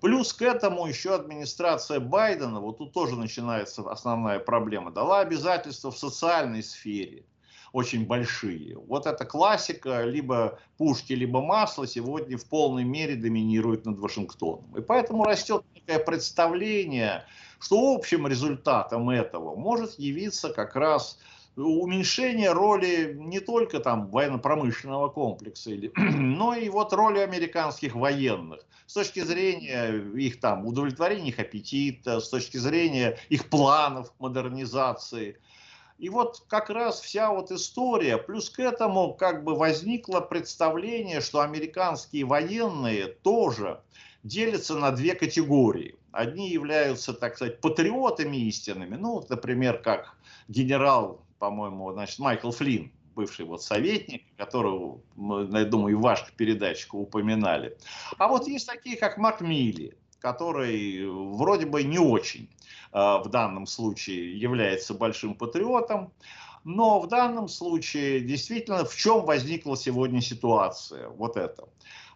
Плюс 0.02 0.34
к 0.34 0.42
этому 0.42 0.88
еще 0.88 1.14
администрация 1.14 2.00
Байдена, 2.00 2.60
вот 2.60 2.80
тут 2.80 2.92
тоже 2.92 3.16
начинается 3.16 3.90
основная 3.90 4.40
проблема, 4.40 4.92
дала 4.92 5.20
обязательства 5.20 5.92
в 5.92 5.98
социальной 5.98 6.64
сфере 6.64 7.24
очень 7.72 8.06
большие. 8.06 8.78
Вот 8.78 9.06
эта 9.06 9.26
классика, 9.26 10.04
либо 10.04 10.60
пушки, 10.78 11.14
либо 11.14 11.42
масло 11.42 11.88
сегодня 11.88 12.38
в 12.38 12.46
полной 12.46 12.84
мере 12.84 13.16
доминирует 13.16 13.86
над 13.86 14.00
Вашингтоном. 14.00 14.76
И 14.76 14.82
поэтому 14.82 15.24
растет 15.24 15.64
некое 15.76 16.00
представление, 16.00 17.24
что 17.60 17.96
общим 17.96 18.28
результатом 18.28 19.10
этого 19.10 19.56
может 19.56 19.98
явиться 20.00 20.52
как 20.52 20.76
раз 20.76 21.20
уменьшение 21.56 22.52
роли 22.52 23.14
не 23.18 23.40
только 23.40 23.80
там 23.80 24.08
военно-промышленного 24.08 25.10
комплекса, 25.10 25.72
но 25.96 26.54
и 26.54 26.70
вот 26.70 26.94
роли 26.94 27.20
американских 27.20 27.96
военных 27.96 28.62
с 28.92 28.94
точки 28.94 29.22
зрения 29.22 30.04
их 30.18 30.42
там 30.42 30.66
удовлетворения 30.66 31.30
их 31.30 31.40
аппетита, 31.40 32.20
с 32.20 32.28
точки 32.28 32.58
зрения 32.58 33.18
их 33.30 33.50
планов 33.50 34.12
модернизации. 34.20 35.38
И 35.98 36.10
вот 36.10 36.44
как 36.50 36.70
раз 36.70 37.00
вся 37.00 37.32
вот 37.32 37.52
история, 37.52 38.18
плюс 38.18 38.50
к 38.50 38.60
этому 38.60 39.14
как 39.14 39.46
бы 39.46 39.56
возникло 39.56 40.20
представление, 40.20 41.22
что 41.22 41.40
американские 41.40 42.26
военные 42.26 43.08
тоже 43.08 43.80
делятся 44.24 44.76
на 44.76 44.92
две 44.92 45.16
категории. 45.16 45.96
Одни 46.12 46.50
являются, 46.50 47.14
так 47.14 47.38
сказать, 47.38 47.62
патриотами 47.62 48.36
истинными, 48.36 48.98
ну, 48.98 49.26
например, 49.30 49.78
как 49.78 50.18
генерал, 50.50 51.22
по-моему, 51.42 51.92
значит, 51.92 52.20
Майкл 52.20 52.52
Флинн, 52.52 52.92
бывший 53.16 53.46
вот 53.46 53.62
советник, 53.62 54.24
которого, 54.38 55.02
я 55.18 55.66
думаю, 55.66 55.96
и 55.96 55.98
в 55.98 56.02
ваших 56.02 56.32
передачах 56.34 56.94
упоминали. 56.94 57.78
А 58.18 58.30
вот 58.30 58.48
есть 58.48 58.68
такие, 58.68 58.96
как 58.96 59.18
Марк 59.18 59.42
Милли, 59.42 59.98
который 60.20 61.06
вроде 61.10 61.66
бы 61.66 61.84
не 61.84 62.00
очень 62.00 62.48
Э, 62.92 63.22
в 63.24 63.30
данном 63.30 63.66
случае 63.66 64.38
является 64.38 64.94
большим 64.94 65.36
патриотом. 65.36 66.12
Но 66.64 67.00
в 67.00 67.08
данном 67.08 67.48
случае 67.48 68.22
действительно 68.22 68.86
в 68.86 68.96
чем 68.96 69.26
возникла 69.26 69.76
сегодня 69.76 70.22
ситуация? 70.22 71.10
Вот 71.10 71.36
это. 71.38 71.68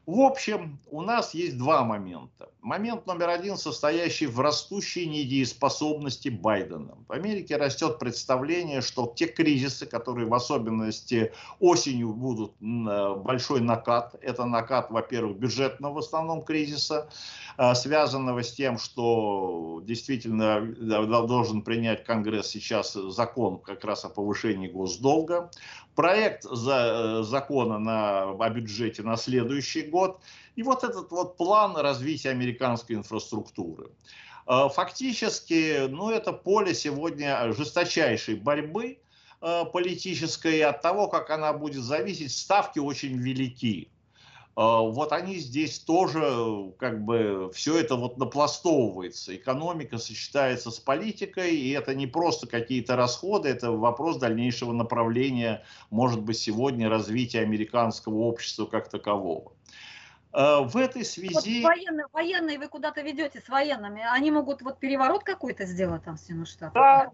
В 0.05 0.19
общем, 0.19 0.79
у 0.91 1.01
нас 1.01 1.33
есть 1.33 1.57
два 1.57 1.83
момента. 1.83 2.49
Момент 2.65 3.05
номер 3.05 3.29
один, 3.29 3.57
состоящий 3.57 4.25
в 4.25 4.39
растущей 4.39 5.05
недееспособности 5.05 6.29
Байдена. 6.29 6.97
В 7.07 7.11
Америке 7.11 7.57
растет 7.57 7.99
представление, 7.99 8.81
что 8.81 9.13
те 9.15 9.27
кризисы, 9.27 9.85
которые 9.85 10.27
в 10.27 10.33
особенности 10.33 11.31
осенью 11.59 12.11
будут 12.13 12.53
э, 12.59 13.15
большой 13.17 13.61
накат, 13.61 14.15
это 14.19 14.45
накат, 14.45 14.89
во-первых, 14.89 15.37
бюджетного 15.37 15.93
в 15.93 15.97
основном 15.99 16.41
кризиса, 16.41 17.07
э, 17.59 17.75
связанного 17.75 18.41
с 18.41 18.51
тем, 18.51 18.79
что 18.79 19.83
действительно 19.85 20.59
должен 21.27 21.61
принять 21.61 22.03
Конгресс 22.03 22.47
сейчас 22.47 22.93
закон 22.93 23.59
как 23.59 23.85
раз 23.85 24.05
о 24.05 24.09
повышении 24.09 24.67
госдолга 24.67 25.51
проект 25.95 26.45
э, 26.45 27.23
закона 27.23 27.79
на, 27.79 28.31
о 28.31 28.49
бюджете 28.49 29.01
на 29.01 29.17
следующий 29.17 29.83
год 29.83 30.19
и 30.55 30.63
вот 30.63 30.83
этот 30.83 31.11
вот 31.11 31.37
план 31.37 31.75
развития 31.77 32.29
американской 32.29 32.95
инфраструктуры. 32.95 33.89
Э, 34.47 34.69
фактически, 34.73 35.87
ну, 35.87 36.09
это 36.09 36.33
поле 36.33 36.73
сегодня 36.73 37.51
жесточайшей 37.53 38.35
борьбы 38.35 38.99
э, 39.41 39.65
политической, 39.71 40.57
и 40.57 40.61
от 40.61 40.81
того, 40.81 41.07
как 41.07 41.29
она 41.29 41.53
будет 41.53 41.83
зависеть, 41.83 42.31
ставки 42.31 42.79
очень 42.79 43.17
велики. 43.17 43.89
А, 44.55 44.79
вот 44.79 45.11
они 45.11 45.35
здесь 45.37 45.79
тоже, 45.79 46.71
как 46.77 47.03
бы, 47.03 47.51
все 47.53 47.77
это 47.77 47.95
вот 47.95 48.17
напластовывается. 48.17 49.35
Экономика 49.35 49.97
сочетается 49.97 50.71
с 50.71 50.79
политикой, 50.79 51.55
и 51.55 51.71
это 51.71 51.93
не 51.93 52.07
просто 52.07 52.47
какие-то 52.47 52.95
расходы, 52.95 53.49
это 53.49 53.71
вопрос 53.71 54.17
дальнейшего 54.17 54.71
направления, 54.71 55.65
может 55.89 56.21
быть, 56.21 56.37
сегодня 56.37 56.89
развития 56.89 57.41
американского 57.41 58.19
общества 58.19 58.65
как 58.65 58.89
такового. 58.89 59.51
А, 60.37 60.61
в 60.63 60.75
этой 60.75 61.05
связи... 61.05 61.63
Вот 61.63 61.69
военные, 61.69 62.05
военные 62.11 62.59
вы 62.59 62.67
куда-то 62.67 63.01
ведете 63.01 63.39
с 63.39 63.47
военными, 63.47 64.03
они 64.11 64.31
могут 64.31 64.61
вот 64.61 64.79
переворот 64.79 65.23
какой-то 65.23 65.65
сделать 65.65 66.03
там 66.03 66.17
в 66.17 66.19
Соединенных 66.19 66.49
Штатах? 66.49 66.73
Да, 66.73 67.11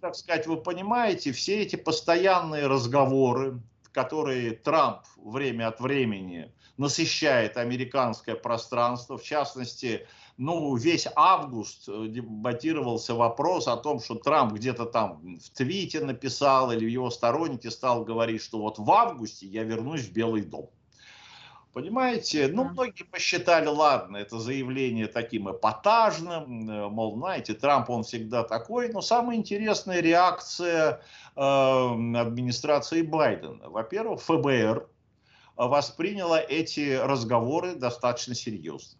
так 0.00 0.14
сказать, 0.14 0.46
вы 0.46 0.56
понимаете, 0.56 1.32
все 1.32 1.62
эти 1.62 1.74
постоянные 1.74 2.68
разговоры, 2.68 3.60
которые 3.90 4.52
Трамп 4.52 5.00
время 5.16 5.68
от 5.68 5.80
времени 5.80 6.52
насыщает 6.76 7.56
американское 7.56 8.36
пространство. 8.36 9.18
В 9.18 9.24
частности, 9.24 10.06
ну, 10.36 10.76
весь 10.76 11.08
август 11.16 11.88
э, 11.88 12.06
дебатировался 12.06 13.16
вопрос 13.16 13.66
о 13.66 13.76
том, 13.76 13.98
что 13.98 14.14
Трамп 14.14 14.52
где-то 14.52 14.86
там 14.86 15.36
в 15.36 15.50
твите 15.50 15.98
написал 16.04 16.70
или 16.70 16.88
его 16.88 17.10
сторонники 17.10 17.66
стал 17.66 18.04
говорить, 18.04 18.40
что 18.40 18.60
вот 18.60 18.78
в 18.78 18.88
августе 18.88 19.46
я 19.46 19.64
вернусь 19.64 20.02
в 20.02 20.12
Белый 20.12 20.42
дом. 20.42 20.70
Понимаете, 21.72 22.48
ну, 22.48 22.64
многие 22.64 23.04
посчитали, 23.04 23.66
ладно, 23.66 24.18
это 24.18 24.38
заявление 24.38 25.06
таким 25.06 25.50
эпатажным, 25.50 26.68
э, 26.68 26.88
мол, 26.88 27.16
знаете, 27.16 27.54
Трамп, 27.54 27.88
он 27.88 28.02
всегда 28.02 28.42
такой, 28.42 28.92
но 28.92 29.00
самая 29.00 29.38
интересная 29.38 30.00
реакция 30.00 31.00
э, 31.34 31.40
администрации 31.40 33.00
Байдена. 33.00 33.70
Во-первых, 33.70 34.20
ФБР 34.20 34.86
восприняла 35.56 36.40
эти 36.40 36.94
разговоры 36.94 37.74
достаточно 37.74 38.34
серьезно. 38.34 38.98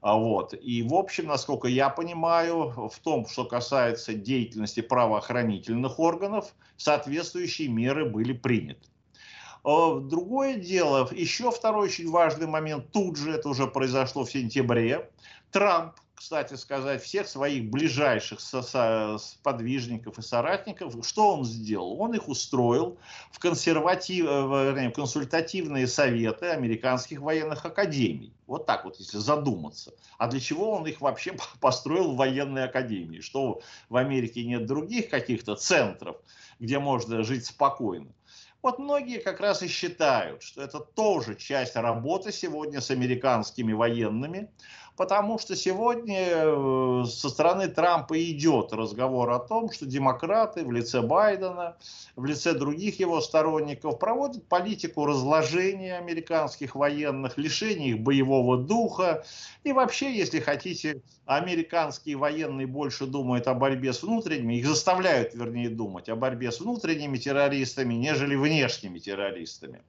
А 0.00 0.14
вот. 0.16 0.54
И, 0.54 0.84
в 0.84 0.94
общем, 0.94 1.26
насколько 1.26 1.66
я 1.66 1.88
понимаю, 1.88 2.88
в 2.88 2.98
том, 3.00 3.26
что 3.26 3.44
касается 3.44 4.14
деятельности 4.14 4.80
правоохранительных 4.80 5.98
органов, 5.98 6.54
соответствующие 6.76 7.66
меры 7.66 8.04
были 8.04 8.32
приняты. 8.32 8.88
А, 9.64 10.00
другое 10.00 10.54
дело, 10.54 11.08
еще 11.12 11.50
второй 11.50 11.86
очень 11.86 12.10
важный 12.10 12.46
момент, 12.46 12.90
тут 12.92 13.16
же 13.16 13.32
это 13.32 13.48
уже 13.48 13.66
произошло 13.66 14.24
в 14.24 14.30
сентябре, 14.30 15.10
Трамп 15.50 15.94
кстати 16.18 16.54
сказать, 16.54 17.02
всех 17.02 17.28
своих 17.28 17.70
ближайших 17.70 18.40
подвижников 19.42 20.18
и 20.18 20.22
соратников, 20.22 20.94
что 21.06 21.34
он 21.34 21.44
сделал? 21.44 22.00
Он 22.00 22.12
их 22.12 22.28
устроил 22.28 22.98
в, 23.30 23.38
консерватив, 23.38 24.26
э, 24.26 24.88
в 24.88 24.92
консультативные 24.92 25.86
советы 25.86 26.46
американских 26.46 27.20
военных 27.20 27.64
академий. 27.64 28.32
Вот 28.48 28.66
так 28.66 28.84
вот, 28.84 28.98
если 28.98 29.18
задуматься. 29.18 29.92
А 30.18 30.26
для 30.26 30.40
чего 30.40 30.72
он 30.72 30.86
их 30.86 31.00
вообще 31.00 31.36
построил 31.60 32.12
в 32.12 32.16
военной 32.16 32.64
академии? 32.64 33.20
Что 33.20 33.60
в 33.88 33.96
Америке 33.96 34.44
нет 34.44 34.66
других 34.66 35.10
каких-то 35.10 35.54
центров, 35.54 36.16
где 36.58 36.80
можно 36.80 37.22
жить 37.22 37.46
спокойно? 37.46 38.08
Вот 38.62 38.78
многие 38.78 39.20
как 39.20 39.40
раз 39.40 39.62
и 39.62 39.68
считают, 39.68 40.42
что 40.42 40.62
это 40.62 40.80
тоже 40.80 41.36
часть 41.36 41.76
работы 41.76 42.32
сегодня 42.32 42.80
с 42.80 42.90
американскими 42.90 43.72
военными, 43.72 44.50
потому 44.98 45.38
что 45.38 45.54
сегодня 45.54 46.28
э, 46.28 47.04
со 47.06 47.28
стороны 47.28 47.68
Трампа 47.68 48.20
идет 48.20 48.72
разговор 48.72 49.30
о 49.30 49.38
том, 49.38 49.70
что 49.70 49.86
демократы 49.86 50.64
в 50.64 50.72
лице 50.72 51.02
Байдена, 51.02 51.76
в 52.16 52.24
лице 52.24 52.52
других 52.52 52.98
его 52.98 53.20
сторонников 53.20 54.00
проводят 54.00 54.44
политику 54.48 55.06
разложения 55.06 55.96
американских 55.96 56.74
военных, 56.74 57.38
лишения 57.38 57.90
их 57.90 58.00
боевого 58.00 58.58
духа. 58.58 59.24
И 59.62 59.72
вообще, 59.72 60.12
если 60.12 60.40
хотите, 60.40 61.00
американские 61.26 62.16
военные 62.16 62.66
больше 62.66 63.06
думают 63.06 63.46
о 63.46 63.54
борьбе 63.54 63.92
с 63.92 64.02
внутренними, 64.02 64.54
их 64.54 64.66
заставляют, 64.66 65.32
вернее, 65.32 65.70
думать 65.70 66.08
о 66.08 66.16
борьбе 66.16 66.50
с 66.50 66.58
внутренними 66.58 67.18
террористами, 67.18 67.94
нежели 67.94 68.34
внешними 68.34 68.98
террористами. 68.98 69.80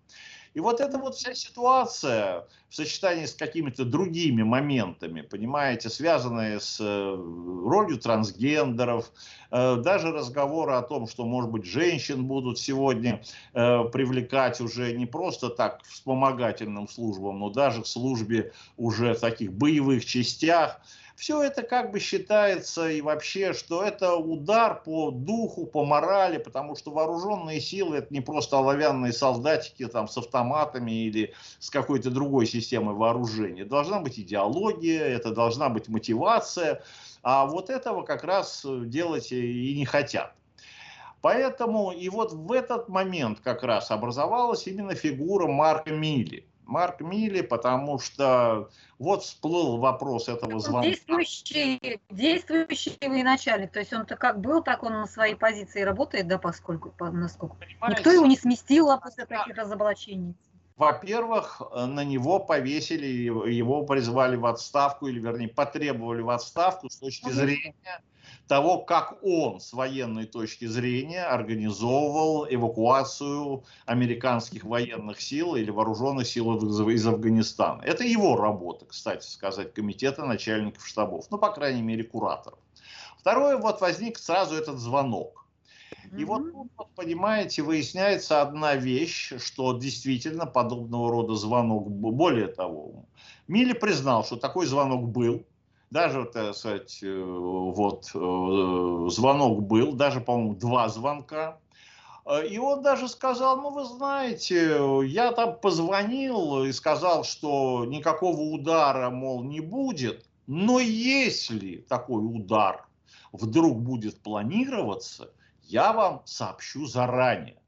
И 0.54 0.60
вот 0.60 0.82
эта 0.82 0.98
вот 0.98 1.16
вся 1.16 1.34
ситуация 1.36 2.48
в 2.70 2.76
сочетании 2.76 3.26
с 3.26 3.34
какими-то 3.34 3.86
другими 3.86 4.42
моментами, 4.42 5.22
понимаете, 5.22 5.90
связанные 5.90 6.60
с 6.60 6.80
э, 6.80 7.16
ролью 7.16 8.00
трансгендеров, 8.00 9.12
э, 9.52 9.76
даже 9.78 10.12
разговоры 10.12 10.74
о 10.74 10.82
том, 10.82 11.08
что, 11.08 11.26
может 11.26 11.52
быть, 11.52 11.66
женщин 11.66 12.26
будут 12.26 12.58
сегодня 12.58 13.22
э, 13.54 13.84
привлекать 13.92 14.60
уже 14.60 14.94
не 14.94 15.06
просто 15.06 15.50
так 15.50 15.84
вспомогательным 15.84 16.88
службам, 16.88 17.40
но 17.40 17.50
даже 17.50 17.84
в 17.84 17.88
службе 17.88 18.52
уже 18.78 19.16
таких 19.16 19.54
боевых 19.54 20.06
частях– 20.06 20.82
Все 21.20 21.44
это 21.44 21.64
как 21.64 21.92
бы 21.92 22.00
считается 22.00 22.90
и 22.90 23.02
вообще, 23.02 23.52
что 23.52 23.84
это 23.84 24.16
удар 24.16 24.82
по 24.82 25.12
духу, 25.12 25.66
по 25.66 25.84
морали, 25.84 26.38
потому 26.38 26.78
что 26.78 26.92
вооруженные 26.92 27.60
силы 27.60 27.98
это 27.98 28.14
не 28.14 28.22
просто 28.22 28.58
оловянные 28.58 29.12
солдатики 29.12 29.86
там 29.88 30.08
с 30.08 30.18
автоматами 30.18 30.92
или 30.92 31.34
с 31.60 31.70
какой-то 31.70 32.10
другой 32.10 32.46
системой 32.46 32.96
вооружения. 32.96 33.66
Должна 33.66 34.00
быть 34.00 34.18
идеология, 34.18 35.04
это 35.04 35.32
должна 35.32 35.68
быть 35.68 35.90
мотивация, 35.90 36.84
а 37.22 37.46
вот 37.48 37.70
этого 37.70 38.04
как 38.04 38.24
раз 38.24 38.66
делать 38.66 39.34
и 39.34 39.76
не 39.76 39.84
хотят. 39.84 40.34
Поэтому 41.20 41.92
и 41.92 42.08
вот 42.08 42.32
в 42.32 42.50
этот 42.54 42.88
момент 42.88 43.42
как 43.42 43.64
раз 43.64 43.92
образовалась 43.92 44.68
именно 44.68 44.96
фигура 44.96 45.48
Марка 45.48 45.92
Милли. 45.92 46.46
Марк 46.70 47.02
Милли, 47.02 47.42
потому 47.42 48.00
что 48.00 48.70
вот 49.00 49.24
всплыл 49.24 49.78
вопрос 49.78 50.30
этого 50.30 50.60
звонка. 50.60 50.88
Действующий, 50.88 52.00
действующий 52.10 52.96
военачальник, 53.02 53.72
то 53.72 53.80
есть 53.80 53.92
он-то 53.92 54.16
как 54.16 54.40
был, 54.40 54.62
так 54.62 54.84
он 54.84 54.94
на 54.94 55.08
своей 55.08 55.36
позиции 55.36 55.82
работает, 55.82 56.28
да, 56.28 56.38
поскольку, 56.38 56.92
по, 56.92 57.10
насколько. 57.10 57.56
Понимаете? 57.56 57.98
Никто 57.98 58.12
его 58.12 58.26
не 58.28 58.38
сместил 58.38 58.92
а 58.92 58.98
после 58.98 59.26
таких 59.26 59.58
разоблачений. 59.58 60.36
Во-первых, 60.78 61.62
на 61.76 62.06
него 62.06 62.40
повесили, 62.40 63.06
его 63.06 63.84
призвали 63.86 64.38
в 64.38 64.46
отставку, 64.46 65.08
или 65.08 65.20
вернее 65.20 65.50
потребовали 65.50 66.22
в 66.22 66.30
отставку 66.30 66.90
с 66.90 66.98
точки 66.98 67.30
зрения 67.32 67.76
того, 68.50 68.80
как 68.80 69.20
он 69.22 69.60
с 69.60 69.74
военной 69.74 70.26
точки 70.26 70.66
зрения 70.66 71.24
организовывал 71.24 72.48
эвакуацию 72.50 73.64
американских 73.86 74.64
военных 74.64 75.22
сил 75.22 75.56
или 75.56 75.70
вооруженных 75.70 76.28
сил 76.28 76.58
из 76.90 77.06
Афганистана. 77.06 77.84
Это 77.84 78.04
его 78.04 78.36
работа, 78.36 78.86
кстати 78.86 79.28
сказать, 79.28 79.72
комитета 79.76 80.26
начальников 80.26 80.88
штабов, 80.88 81.28
ну, 81.30 81.38
по 81.38 81.52
крайней 81.52 81.84
мере, 81.84 82.04
кураторов. 82.04 82.58
Второе, 83.20 83.58
вот 83.58 83.82
возник 83.82 84.18
сразу 84.18 84.56
этот 84.56 84.80
звонок. 84.80 85.46
И 86.18 86.26
вот 86.26 86.52
тут, 86.52 86.90
понимаете, 86.96 87.62
выясняется 87.62 88.42
одна 88.42 88.76
вещь, 88.76 89.34
что 89.38 89.78
действительно 89.78 90.48
подобного 90.48 91.12
рода 91.12 91.36
звонок, 91.36 91.88
более 91.88 92.48
того, 92.48 93.06
Милли 93.48 93.74
признал, 93.74 94.26
что 94.26 94.38
такой 94.38 94.66
звонок 94.66 95.08
был, 95.10 95.44
даже, 95.92 96.26
так 96.26 96.56
сказать, 96.56 97.00
э, 97.02 97.24
вот 97.24 98.12
э, 98.14 99.10
звонок 99.10 99.64
был, 99.64 99.94
даже, 99.94 100.22
по-моему, 100.22 100.56
два 100.56 100.88
звонка. 100.90 101.60
Э, 102.26 102.46
и 102.46 102.58
он 102.58 102.84
даже 102.84 103.08
сказал, 103.08 103.58
ну 103.62 103.72
вы 103.72 103.86
знаете, 103.86 104.80
я 105.08 105.32
там 105.32 105.60
позвонил 105.60 106.64
и 106.64 106.72
сказал, 106.72 107.24
что 107.24 107.86
никакого 107.86 108.40
удара, 108.40 109.10
мол, 109.10 109.44
не 109.44 109.62
будет. 109.62 110.26
Но 110.46 110.80
если 110.80 111.78
такой 111.90 112.24
удар 112.24 112.88
вдруг 113.32 113.82
будет 113.82 114.20
планироваться, 114.22 115.32
я 115.64 115.94
вам 115.94 116.22
сообщу 116.26 116.86
заранее. 116.86 117.60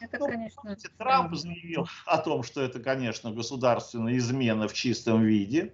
Это, 0.00 0.18
ну, 0.18 0.26
конечно, 0.26 0.76
Трамп 0.98 1.34
заявил 1.34 1.88
о 2.04 2.18
том, 2.18 2.42
что 2.42 2.60
это, 2.60 2.80
конечно, 2.80 3.32
государственная 3.32 4.18
измена 4.18 4.68
в 4.68 4.74
чистом 4.74 5.22
виде. 5.22 5.72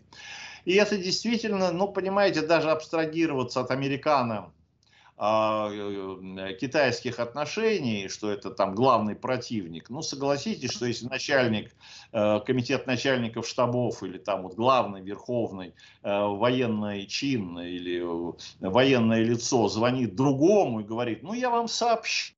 И 0.65 0.75
это 0.75 0.97
действительно, 0.97 1.73
ну, 1.73 1.89
понимаете, 1.89 2.43
даже 2.43 2.71
абстрагироваться 2.71 3.61
от 3.61 3.71
американо 3.71 4.53
а, 5.17 5.69
э, 5.71 6.55
китайских 6.55 7.21
отношений, 7.21 8.09
что 8.09 8.31
это 8.31 8.51
там 8.51 8.75
главный 8.75 9.15
противник. 9.15 9.91
Ну, 9.91 10.03
согласитесь, 10.03 10.73
что 10.73 10.87
если 10.87 11.07
начальник, 11.07 11.73
э, 12.13 12.41
комитет 12.41 12.87
начальников 12.87 13.47
штабов 13.47 14.03
или 14.03 14.19
там 14.19 14.43
вот 14.43 14.55
главный, 14.55 15.03
верховный 15.03 15.75
э, 16.03 16.27
военный 16.27 17.07
чин 17.07 17.59
или 17.59 18.05
военное 18.61 19.23
лицо 19.23 19.69
звонит 19.69 20.17
другому 20.17 20.81
и 20.81 20.85
говорит, 20.85 21.23
ну, 21.23 21.35
я 21.35 21.51
вам 21.51 21.69
сообщу, 21.69 22.35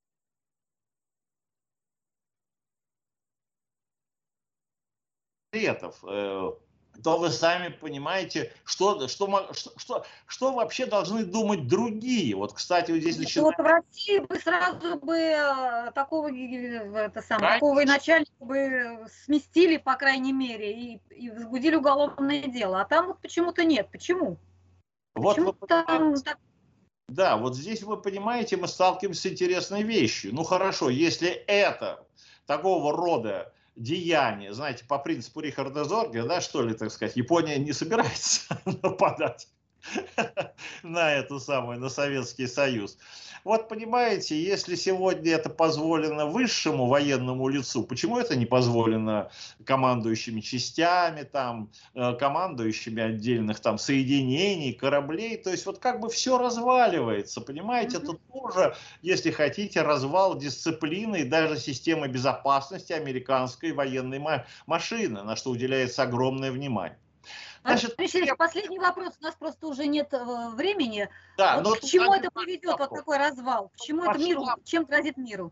то 7.03 7.19
вы 7.19 7.31
сами 7.31 7.69
понимаете, 7.69 8.53
что, 8.65 9.09
что, 9.09 9.53
что, 9.77 10.05
что 10.27 10.53
вообще 10.53 10.87
должны 10.87 11.25
думать 11.25 11.67
другие. 11.67 12.37
Вот, 12.37 12.53
кстати, 12.53 12.93
вот 12.93 13.01
здесь 13.01 13.19
начинается... 13.19 13.43
Вот 13.43 13.57
в 13.57 13.69
России 13.69 14.19
бы 14.21 14.39
сразу 14.39 14.99
бы 14.99 15.17
э, 15.17 15.91
такого, 15.95 16.29
э, 16.29 17.07
это 17.07 17.23
самое, 17.23 17.55
такого 17.55 17.83
начальника 17.83 18.33
бы 18.45 19.07
сместили, 19.25 19.77
по 19.77 19.97
крайней 19.97 20.33
мере, 20.33 20.73
и, 20.73 21.01
и 21.11 21.31
возбудили 21.31 21.77
уголовное 21.77 22.43
дело. 22.43 22.81
А 22.81 22.85
там 22.85 23.09
вот 23.09 23.21
почему-то 23.21 23.65
нет. 23.65 23.89
Почему? 23.91 24.39
Вот 25.15 25.37
Почему 25.37 25.55
вы 25.61 25.67
там... 25.67 26.15
Да, 27.09 27.37
вот 27.37 27.55
здесь 27.55 27.83
вы 27.83 28.01
понимаете, 28.01 28.57
мы 28.57 28.67
сталкиваемся 28.67 29.23
с 29.23 29.27
интересной 29.27 29.83
вещью. 29.83 30.35
Ну 30.35 30.43
хорошо, 30.43 30.89
если 30.89 31.29
это 31.29 32.07
такого 32.47 32.93
рода 32.93 33.53
деяния, 33.77 34.53
знаете, 34.53 34.85
по 34.85 34.99
принципу 34.99 35.41
Рихарда 35.41 35.85
Зорге, 35.85 36.25
да, 36.25 36.41
что 36.41 36.63
ли, 36.63 36.75
так 36.75 36.91
сказать, 36.91 37.17
Япония 37.17 37.59
не 37.59 37.73
собирается 37.73 38.61
нападать 38.83 39.49
на 40.83 41.13
эту 41.13 41.41
самую, 41.41 41.79
на 41.79 41.89
Советский 41.89 42.47
Союз. 42.47 42.99
Вот 43.45 43.69
понимаете, 43.69 44.43
если 44.43 44.75
сегодня 44.75 45.33
это 45.33 45.51
позволено 45.51 46.25
высшему 46.25 46.87
военному 46.87 47.49
лицу, 47.49 47.85
почему 47.85 48.19
это 48.19 48.37
не 48.37 48.47
позволено 48.47 49.31
командующими 49.67 50.41
частями, 50.41 51.25
там, 51.25 51.71
э, 51.95 52.15
командующими 52.15 53.03
отдельных 53.03 53.61
там 53.61 53.77
соединений, 53.77 54.73
кораблей? 54.73 55.37
То 55.37 55.51
есть 55.51 55.67
вот 55.67 55.79
как 55.79 56.01
бы 56.01 56.09
все 56.09 56.39
разваливается, 56.39 57.43
понимаете? 57.43 57.99
Это 57.99 58.15
тоже, 58.33 58.77
если 59.03 59.31
хотите, 59.31 59.83
развал 59.83 60.39
дисциплины 60.39 61.21
и 61.21 61.25
даже 61.25 61.59
системы 61.59 62.09
безопасности 62.09 62.95
американской 62.95 63.73
военной 63.73 64.23
машины, 64.67 65.23
на 65.23 65.37
что 65.37 65.51
уделяется 65.51 66.03
огромное 66.03 66.51
внимание. 66.51 66.99
Значит, 67.65 67.99
Михаил, 67.99 68.37
последний 68.37 68.79
вопрос, 68.79 69.15
у 69.21 69.25
нас 69.25 69.35
просто 69.37 69.67
уже 69.67 69.87
нет 69.87 70.13
э, 70.13 70.51
времени. 70.51 71.09
Да, 71.39 71.63
вот 71.63 71.81
к 71.81 71.85
чему 71.85 72.13
это 72.13 72.31
приведет, 72.31 72.79
вот 72.79 72.91
такой 72.91 73.17
развал? 73.17 73.71
К 73.71 73.77
чему 73.81 74.05
это 74.05 74.19
миру, 74.19 74.45
чем 74.65 74.85
грозит 74.85 75.17
миру? 75.17 75.51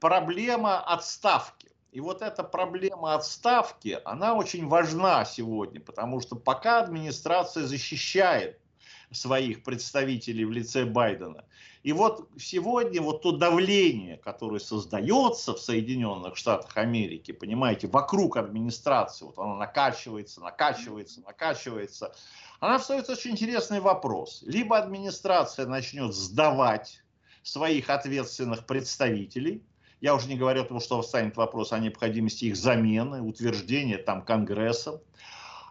Проблема 0.00 0.80
отставки. 0.80 1.70
И 1.92 2.00
вот 2.00 2.20
эта 2.20 2.42
проблема 2.42 3.14
отставки, 3.14 4.00
она 4.04 4.34
очень 4.34 4.66
важна 4.66 5.24
сегодня, 5.24 5.80
потому 5.80 6.20
что 6.20 6.34
пока 6.34 6.80
администрация 6.80 7.64
защищает 7.64 8.60
своих 9.10 9.62
представителей 9.62 10.44
в 10.44 10.52
лице 10.52 10.84
Байдена. 10.84 11.44
И 11.82 11.92
вот 11.92 12.28
сегодня 12.38 13.00
вот 13.00 13.22
то 13.22 13.32
давление, 13.32 14.16
которое 14.16 14.58
создается 14.58 15.54
в 15.54 15.60
Соединенных 15.60 16.36
Штатах 16.36 16.76
Америки, 16.76 17.32
понимаете, 17.32 17.86
вокруг 17.86 18.36
администрации, 18.36 19.24
вот 19.24 19.38
оно 19.38 19.56
накачивается, 19.56 20.40
накачивается, 20.40 21.20
накачивается, 21.20 22.14
она 22.58 22.78
встает 22.78 23.08
очень 23.08 23.32
интересный 23.32 23.80
вопрос. 23.80 24.42
Либо 24.46 24.78
администрация 24.78 25.66
начнет 25.66 26.12
сдавать 26.14 27.02
своих 27.42 27.90
ответственных 27.90 28.66
представителей, 28.66 29.62
я 30.00 30.14
уже 30.14 30.28
не 30.28 30.36
говорю 30.36 30.62
о 30.62 30.64
том, 30.64 30.80
что 30.80 31.00
встанет 31.00 31.36
вопрос 31.36 31.72
о 31.72 31.78
необходимости 31.78 32.46
их 32.46 32.56
замены, 32.56 33.22
утверждения 33.22 33.96
там 33.96 34.22
Конгрессом. 34.22 35.00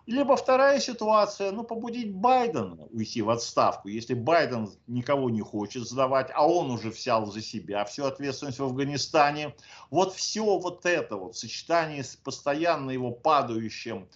Либо 0.08 0.36
вторая 0.36 0.80
ситуация, 0.80 1.52
ну, 1.52 1.64
побудить 1.64 2.14
Байдена 2.14 2.88
уйти 2.92 3.24
в 3.24 3.30
отставку. 3.32 3.88
Если 3.88 4.14
Байден 4.14 4.70
никого 4.86 5.32
не 5.32 5.42
хочет 5.42 5.88
сдавать, 5.88 6.30
а 6.34 6.48
он 6.48 6.70
уже 6.70 6.92
взял 6.92 7.26
за 7.26 7.42
себя 7.42 7.84
всю 7.86 8.06
ответственность 8.06 8.60
в 8.60 8.64
Афганистане, 8.64 9.56
вот 9.90 10.14
все 10.14 10.60
вот 10.60 10.86
это 10.86 11.18
вот, 11.18 11.36
сочетание 11.36 12.04
с 12.04 12.16
постоянно 12.16 12.92
его 12.92 13.10
падающим 13.10 14.08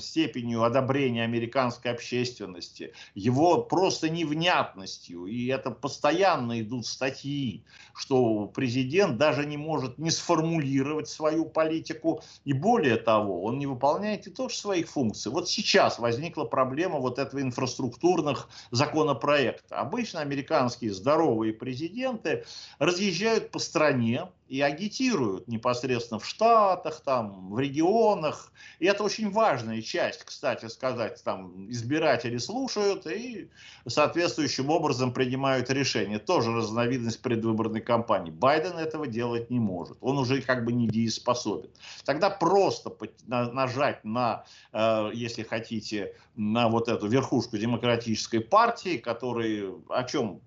степенью 0.00 0.64
одобрения 0.64 1.24
американской 1.24 1.90
общественности, 1.90 2.94
его 3.14 3.62
просто 3.62 4.08
невнятностью, 4.08 5.26
и 5.26 5.46
это 5.48 5.70
постоянно 5.70 6.60
идут 6.60 6.86
статьи, 6.86 7.64
что 7.94 8.46
президент 8.46 9.18
даже 9.18 9.44
не 9.44 9.56
может 9.56 9.98
не 9.98 10.10
сформулировать 10.10 11.08
свою 11.08 11.44
политику, 11.44 12.22
и 12.44 12.52
более 12.52 12.96
того, 12.96 13.42
он 13.44 13.58
не 13.58 13.66
выполняет 13.66 14.26
и 14.26 14.30
то, 14.30 14.48
что 14.48 14.60
своих 14.60 14.88
функций. 14.88 15.32
Вот 15.32 15.48
сейчас 15.48 15.98
возникла 15.98 16.44
проблема 16.44 16.98
вот 16.98 17.18
этого 17.18 17.40
инфраструктурных 17.40 18.48
законопроекта. 18.70 19.76
Обычно 19.76 20.20
американские 20.20 20.92
здоровые 20.92 21.52
президенты 21.52 22.44
разъезжают 22.78 23.50
по 23.50 23.58
стране 23.58 24.28
и 24.50 24.60
агитируют 24.62 25.46
непосредственно 25.46 26.18
в 26.18 26.26
Штатах, 26.26 27.02
там, 27.02 27.50
в 27.50 27.58
регионах. 27.60 28.52
И 28.80 28.86
это 28.86 29.04
очень 29.04 29.30
важная 29.30 29.80
часть, 29.80 30.24
кстати 30.24 30.66
сказать, 30.66 31.22
там 31.22 31.70
избиратели 31.70 32.36
слушают 32.36 33.06
и 33.06 33.48
соответствующим 33.86 34.70
образом 34.70 35.12
принимают 35.12 35.70
решения. 35.70 36.18
Тоже 36.18 36.52
разновидность 36.52 37.22
предвыборной 37.22 37.80
кампании. 37.80 38.32
Байден 38.32 38.76
этого 38.76 39.06
делать 39.06 39.50
не 39.50 39.60
может. 39.60 39.96
Он 40.00 40.18
уже 40.18 40.42
как 40.42 40.64
бы 40.64 40.72
недееспособен. 40.72 41.70
Тогда 42.04 42.28
просто 42.28 42.92
нажать 43.28 44.04
на, 44.04 44.44
э, 44.72 45.10
если 45.14 45.44
хотите, 45.44 46.16
на 46.34 46.68
вот 46.68 46.88
эту 46.88 47.06
верхушку 47.06 47.56
демократической 47.56 48.40
партии, 48.40 48.96
которые 48.96 49.76
о 49.90 50.02
чем 50.02 50.40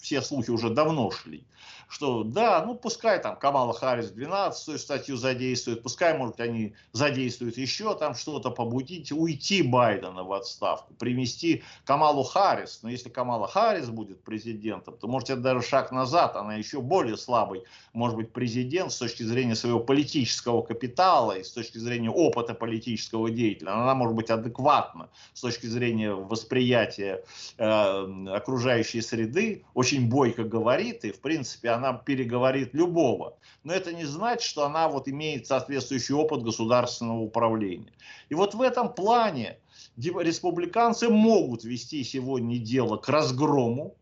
все 0.00 0.22
слухи 0.22 0.50
уже 0.50 0.70
давно 0.70 1.10
шли, 1.10 1.44
что 1.90 2.22
да, 2.22 2.64
ну 2.64 2.76
пускай 2.76 3.20
там 3.20 3.36
Камала 3.36 3.72
Харрис 3.72 4.10
12 4.10 4.80
статью 4.80 5.16
задействует, 5.16 5.82
пускай, 5.82 6.16
может, 6.16 6.40
они 6.40 6.74
задействуют 6.92 7.58
еще 7.58 7.96
там 7.96 8.14
что-то, 8.14 8.50
побудить, 8.50 9.10
уйти 9.10 9.62
Байдена 9.62 10.22
в 10.22 10.32
отставку, 10.32 10.94
привести 10.94 11.64
Камалу 11.84 12.22
Харрис. 12.22 12.80
Но 12.82 12.90
если 12.90 13.08
Камала 13.08 13.48
Харрис 13.48 13.88
будет 13.88 14.22
президентом, 14.22 14.96
то, 14.96 15.08
может, 15.08 15.30
это 15.30 15.40
даже 15.40 15.62
шаг 15.62 15.90
назад, 15.90 16.36
она 16.36 16.54
еще 16.54 16.80
более 16.80 17.16
слабый, 17.16 17.64
может 17.92 18.16
быть, 18.16 18.32
президент 18.32 18.92
с 18.92 18.98
точки 18.98 19.24
зрения 19.24 19.56
своего 19.56 19.80
политического 19.80 20.62
капитала 20.62 21.32
и 21.32 21.42
с 21.42 21.50
точки 21.50 21.78
зрения 21.78 22.10
опыта 22.10 22.54
политического 22.54 23.30
деятеля. 23.30 23.72
Она 23.72 23.94
может 23.96 24.14
быть 24.14 24.30
адекватна 24.30 25.08
с 25.34 25.40
точки 25.40 25.66
зрения 25.66 26.12
восприятия 26.12 27.24
э, 27.58 28.26
окружающей 28.28 29.00
среды, 29.00 29.64
очень 29.74 29.89
бойко 29.98 30.44
говорит, 30.44 31.04
и, 31.04 31.12
в 31.12 31.20
принципе, 31.20 31.70
она 31.70 31.92
переговорит 31.92 32.74
любого. 32.74 33.36
Но 33.64 33.72
это 33.72 33.92
не 33.92 34.04
значит, 34.04 34.42
что 34.42 34.64
она 34.64 34.88
вот 34.88 35.08
имеет 35.08 35.46
соответствующий 35.46 36.14
опыт 36.14 36.42
государственного 36.42 37.18
управления. 37.18 37.92
И 38.28 38.34
вот 38.34 38.54
в 38.54 38.62
этом 38.62 38.92
плане 38.92 39.58
республиканцы 39.96 41.08
могут 41.08 41.64
вести 41.64 42.04
сегодня 42.04 42.58
дело 42.58 42.96
к 42.96 43.08
разгрому 43.08 43.96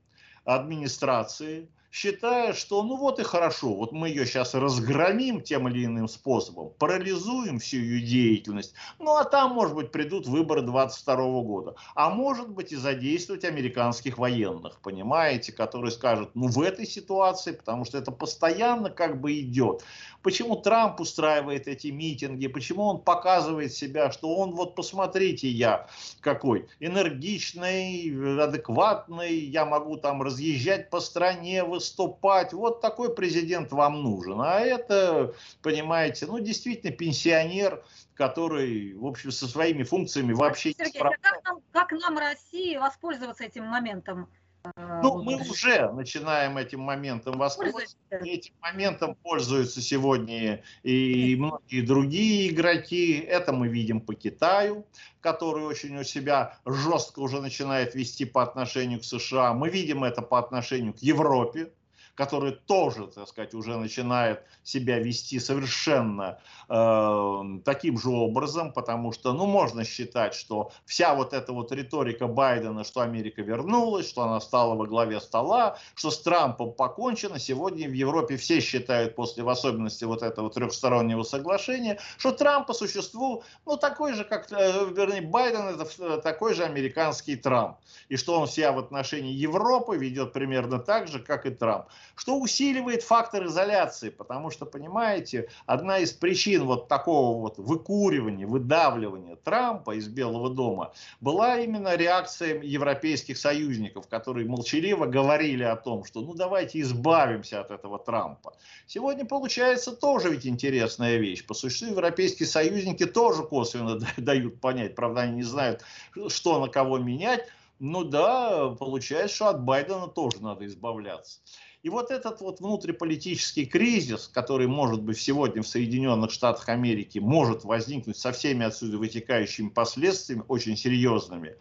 администрации, 0.44 1.68
считая, 1.90 2.52
что 2.52 2.82
ну 2.82 2.96
вот 2.96 3.18
и 3.18 3.22
хорошо, 3.22 3.74
вот 3.74 3.92
мы 3.92 4.08
ее 4.08 4.26
сейчас 4.26 4.54
разгромим 4.54 5.40
тем 5.40 5.68
или 5.68 5.86
иным 5.86 6.08
способом, 6.08 6.70
парализуем 6.78 7.58
всю 7.58 7.78
ее 7.78 8.00
деятельность, 8.00 8.74
ну 8.98 9.16
а 9.16 9.24
там, 9.24 9.52
может 9.52 9.74
быть, 9.74 9.90
придут 9.90 10.26
выборы 10.26 10.62
22 10.62 11.16
года, 11.42 11.74
а 11.94 12.10
может 12.10 12.48
быть 12.50 12.72
и 12.72 12.76
задействовать 12.76 13.44
американских 13.44 14.18
военных, 14.18 14.80
понимаете, 14.80 15.52
которые 15.52 15.90
скажут, 15.90 16.30
ну 16.34 16.48
в 16.48 16.60
этой 16.60 16.86
ситуации, 16.86 17.52
потому 17.52 17.84
что 17.84 17.98
это 17.98 18.10
постоянно 18.12 18.90
как 18.90 19.20
бы 19.20 19.38
идет. 19.40 19.82
Почему 20.22 20.56
Трамп 20.56 21.00
устраивает 21.00 21.68
эти 21.68 21.88
митинги, 21.88 22.48
почему 22.48 22.84
он 22.84 23.00
показывает 23.00 23.72
себя, 23.72 24.10
что 24.10 24.34
он 24.34 24.54
вот 24.54 24.74
посмотрите 24.74 25.48
я 25.48 25.86
какой 26.20 26.68
энергичный, 26.80 28.42
адекватный, 28.42 29.38
я 29.38 29.64
могу 29.64 29.96
там 29.96 30.20
разъезжать 30.22 30.90
по 30.90 31.00
стране, 31.00 31.62
выступать. 31.78 32.52
Вот 32.52 32.80
такой 32.80 33.14
президент 33.14 33.70
вам 33.72 34.02
нужен. 34.02 34.40
А 34.40 34.60
это, 34.60 35.34
понимаете, 35.62 36.26
ну 36.26 36.40
действительно 36.40 36.92
пенсионер, 36.92 37.84
который, 38.14 38.94
в 38.94 39.06
общем, 39.06 39.30
со 39.30 39.46
своими 39.46 39.84
функциями 39.84 40.32
вообще 40.32 40.72
Сергей, 40.72 40.84
не 40.86 40.98
справляется. 40.98 41.30
Как 41.30 41.44
нам, 41.44 41.62
как 41.72 41.92
нам 41.92 42.18
России 42.18 42.76
воспользоваться 42.76 43.44
этим 43.44 43.64
моментом? 43.64 44.28
Э, 44.76 45.00
ну, 45.02 45.22
мы 45.22 45.36
уже 45.36 45.90
начинаем 45.92 46.56
этим 46.58 46.80
моментом 46.80 47.38
воспользоваться. 47.38 47.96
Этим 48.10 48.54
моментом 48.60 49.14
пользуются 49.22 49.80
сегодня 49.80 50.62
и 50.82 51.36
многие 51.38 51.82
другие 51.82 52.50
игроки. 52.50 53.18
Это 53.18 53.52
мы 53.52 53.68
видим 53.68 54.00
по 54.00 54.14
Китаю, 54.14 54.86
который 55.20 55.64
очень 55.64 55.96
у 55.98 56.04
себя 56.04 56.58
жестко 56.64 57.20
уже 57.20 57.40
начинает 57.40 57.94
вести 57.94 58.24
по 58.24 58.42
отношению 58.42 59.00
к 59.00 59.04
США. 59.04 59.52
Мы 59.54 59.68
видим 59.68 60.04
это 60.04 60.22
по 60.22 60.38
отношению 60.38 60.94
к 60.94 60.98
Европе 60.98 61.70
который 62.18 62.50
тоже, 62.50 63.06
так 63.06 63.28
сказать, 63.28 63.54
уже 63.54 63.76
начинает 63.76 64.42
себя 64.64 64.98
вести 64.98 65.38
совершенно 65.38 66.40
э, 66.68 67.42
таким 67.64 67.96
же 67.96 68.10
образом, 68.10 68.72
потому 68.72 69.12
что, 69.12 69.32
ну, 69.32 69.46
можно 69.46 69.84
считать, 69.84 70.34
что 70.34 70.72
вся 70.84 71.14
вот 71.14 71.32
эта 71.32 71.52
вот 71.52 71.70
риторика 71.70 72.26
Байдена, 72.26 72.82
что 72.82 73.02
Америка 73.02 73.40
вернулась, 73.40 74.08
что 74.08 74.22
она 74.22 74.40
стала 74.40 74.74
во 74.74 74.86
главе 74.86 75.20
стола, 75.20 75.78
что 75.94 76.10
с 76.10 76.18
Трампом 76.20 76.72
покончено, 76.72 77.38
сегодня 77.38 77.88
в 77.88 77.92
Европе 77.92 78.36
все 78.36 78.60
считают, 78.60 79.14
после 79.14 79.44
в 79.44 79.48
особенности 79.48 80.02
вот 80.02 80.24
этого 80.24 80.50
трехстороннего 80.50 81.22
соглашения, 81.22 82.00
что 82.16 82.32
Трамп 82.32 82.66
по 82.66 82.74
существу, 82.74 83.44
ну, 83.64 83.76
такой 83.76 84.14
же, 84.14 84.24
как, 84.24 84.50
э, 84.50 84.88
вернее, 84.90 85.22
Байден 85.22 85.68
это 85.68 85.88
э, 86.00 86.20
такой 86.20 86.54
же 86.54 86.64
американский 86.64 87.36
Трамп, 87.36 87.76
и 88.08 88.16
что 88.16 88.40
он 88.40 88.48
себя 88.48 88.72
в 88.72 88.78
отношении 88.80 89.32
Европы 89.32 89.96
ведет 89.96 90.32
примерно 90.32 90.80
так 90.80 91.06
же, 91.06 91.20
как 91.20 91.46
и 91.46 91.50
Трамп 91.50 91.86
что 92.18 92.38
усиливает 92.38 93.02
фактор 93.02 93.46
изоляции, 93.46 94.10
потому 94.10 94.50
что, 94.50 94.66
понимаете, 94.66 95.48
одна 95.66 95.98
из 95.98 96.12
причин 96.12 96.64
вот 96.64 96.88
такого 96.88 97.40
вот 97.40 97.58
выкуривания, 97.58 98.46
выдавливания 98.46 99.36
Трампа 99.36 99.92
из 99.96 100.08
Белого 100.08 100.50
дома 100.50 100.92
была 101.20 101.58
именно 101.58 101.94
реакция 101.94 102.60
европейских 102.60 103.38
союзников, 103.38 104.08
которые 104.08 104.48
молчаливо 104.48 105.06
говорили 105.06 105.62
о 105.62 105.76
том, 105.76 106.04
что 106.04 106.20
ну 106.20 106.34
давайте 106.34 106.80
избавимся 106.80 107.60
от 107.60 107.70
этого 107.70 107.98
Трампа. 107.98 108.54
Сегодня 108.86 109.24
получается 109.24 109.92
тоже 109.92 110.30
ведь 110.30 110.46
интересная 110.46 111.18
вещь. 111.18 111.46
По 111.46 111.54
существу 111.54 111.90
европейские 111.90 112.48
союзники 112.48 113.06
тоже 113.06 113.44
косвенно 113.44 114.00
дают 114.16 114.60
понять, 114.60 114.96
правда 114.96 115.22
они 115.22 115.36
не 115.36 115.42
знают, 115.44 115.82
что 116.28 116.58
на 116.58 116.68
кого 116.68 116.98
менять, 116.98 117.46
ну 117.78 118.02
да, 118.02 118.70
получается, 118.70 119.36
что 119.36 119.48
от 119.48 119.62
Байдена 119.62 120.08
тоже 120.08 120.42
надо 120.42 120.66
избавляться. 120.66 121.38
И 121.84 121.90
вот 121.90 122.10
этот 122.10 122.40
вот 122.40 122.60
внутриполитический 122.60 123.64
кризис, 123.64 124.28
который 124.28 124.66
может 124.66 125.00
быть 125.02 125.20
сегодня 125.20 125.62
в 125.62 125.68
Соединенных 125.68 126.32
Штатах 126.32 126.68
Америки, 126.68 127.20
может 127.20 127.64
возникнуть 127.64 128.16
со 128.16 128.32
всеми 128.32 128.66
отсюда 128.66 128.98
вытекающими 128.98 129.68
последствиями, 129.68 130.42
очень 130.48 130.76
серьезными, 130.76 131.54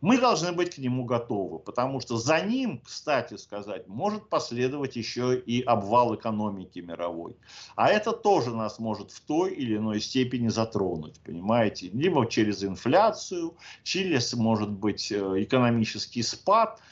мы 0.00 0.18
должны 0.18 0.52
быть 0.52 0.74
к 0.74 0.78
нему 0.78 1.04
готовы, 1.04 1.58
потому 1.58 2.00
что 2.00 2.18
за 2.18 2.40
ним, 2.40 2.82
кстати 2.84 3.36
сказать, 3.36 3.88
может 3.88 4.28
последовать 4.28 4.96
еще 4.96 5.36
и 5.36 5.62
обвал 5.62 6.14
экономики 6.14 6.78
мировой. 6.80 7.36
А 7.74 7.88
это 7.88 8.12
тоже 8.12 8.54
нас 8.54 8.78
может 8.78 9.10
в 9.10 9.20
той 9.22 9.54
или 9.54 9.76
иной 9.76 10.00
степени 10.00 10.48
затронуть, 10.48 11.18
понимаете? 11.24 11.88
Либо 11.88 12.26
через 12.28 12.62
инфляцию, 12.62 13.56
через, 13.82 14.34
может 14.34 14.70
быть, 14.70 15.10
э, 15.10 15.42
экономический 15.42 16.22
спад– 16.22 16.80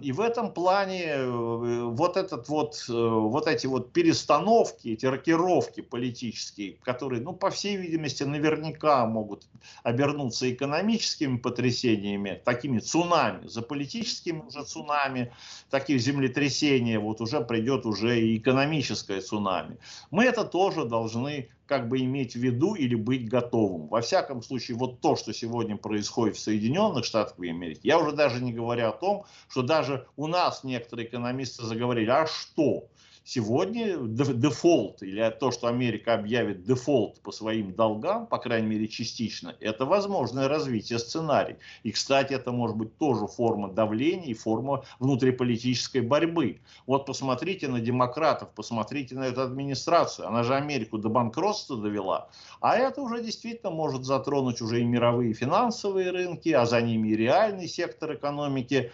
и 0.00 0.12
в 0.12 0.20
этом 0.20 0.54
плане 0.54 1.04
э, 1.04 1.82
вот, 1.84 2.16
этот 2.16 2.48
вот, 2.48 2.82
э, 2.88 2.92
вот 2.92 3.46
эти 3.46 3.66
вот 3.66 3.92
перестановки, 3.92 4.88
эти 4.88 5.04
рокировки 5.04 5.82
политические, 5.82 6.78
которые, 6.82 7.20
ну, 7.20 7.34
по 7.34 7.50
всей 7.50 7.76
видимости, 7.76 8.22
наверняка 8.22 9.04
могут 9.04 9.44
обернуться 9.82 10.50
экономическими 10.50 11.36
потрясениями, 11.36 12.40
такими 12.42 12.78
цунами, 12.78 13.46
за 13.48 13.60
политическими 13.60 14.40
уже 14.40 14.64
цунами, 14.64 15.30
такие 15.68 15.98
землетрясения, 15.98 16.98
вот 16.98 17.20
уже 17.20 17.42
придет 17.42 17.84
уже 17.84 18.18
и 18.18 18.38
экономическое 18.38 19.20
цунами. 19.20 19.76
Мы 20.10 20.24
это 20.24 20.44
тоже 20.44 20.86
должны 20.86 21.50
как 21.70 21.86
бы 21.86 22.00
иметь 22.00 22.32
в 22.32 22.40
виду 22.40 22.74
или 22.74 22.96
быть 22.96 23.28
готовым. 23.28 23.86
Во 23.86 24.00
всяком 24.00 24.42
случае, 24.42 24.76
вот 24.76 25.00
то, 25.00 25.14
что 25.14 25.32
сегодня 25.32 25.76
происходит 25.76 26.36
в 26.36 26.40
Соединенных 26.40 27.04
Штатах 27.04 27.38
Америки, 27.38 27.82
я 27.84 28.00
уже 28.00 28.10
даже 28.10 28.42
не 28.42 28.52
говорю 28.52 28.88
о 28.88 28.92
том, 28.92 29.24
что 29.48 29.62
даже 29.62 30.04
у 30.16 30.26
нас 30.26 30.64
некоторые 30.64 31.06
экономисты 31.06 31.62
заговорили, 31.62 32.10
а 32.10 32.26
что? 32.26 32.88
Сегодня 33.32 33.96
дефолт, 34.08 35.04
или 35.04 35.30
то, 35.38 35.52
что 35.52 35.68
Америка 35.68 36.14
объявит 36.14 36.64
дефолт 36.64 37.20
по 37.20 37.30
своим 37.30 37.72
долгам, 37.72 38.26
по 38.26 38.38
крайней 38.38 38.66
мере 38.66 38.88
частично, 38.88 39.54
это 39.60 39.84
возможное 39.84 40.48
развитие 40.48 40.98
сценарий. 40.98 41.54
И, 41.84 41.92
кстати, 41.92 42.32
это 42.32 42.50
может 42.50 42.76
быть 42.76 42.98
тоже 42.98 43.28
форма 43.28 43.70
давления 43.70 44.30
и 44.30 44.34
форма 44.34 44.82
внутриполитической 44.98 46.00
борьбы. 46.00 46.58
Вот 46.88 47.06
посмотрите 47.06 47.68
на 47.68 47.78
демократов, 47.78 48.48
посмотрите 48.52 49.14
на 49.14 49.28
эту 49.28 49.42
администрацию. 49.42 50.26
Она 50.26 50.42
же 50.42 50.56
Америку 50.56 50.98
до 50.98 51.08
банкротства 51.08 51.80
довела. 51.80 52.30
А 52.60 52.76
это 52.76 53.00
уже 53.00 53.22
действительно 53.22 53.70
может 53.70 54.04
затронуть 54.04 54.60
уже 54.60 54.80
и 54.80 54.84
мировые 54.84 55.34
финансовые 55.34 56.10
рынки, 56.10 56.48
а 56.48 56.66
за 56.66 56.82
ними 56.82 57.10
и 57.10 57.16
реальный 57.16 57.68
сектор 57.68 58.12
экономики. 58.12 58.90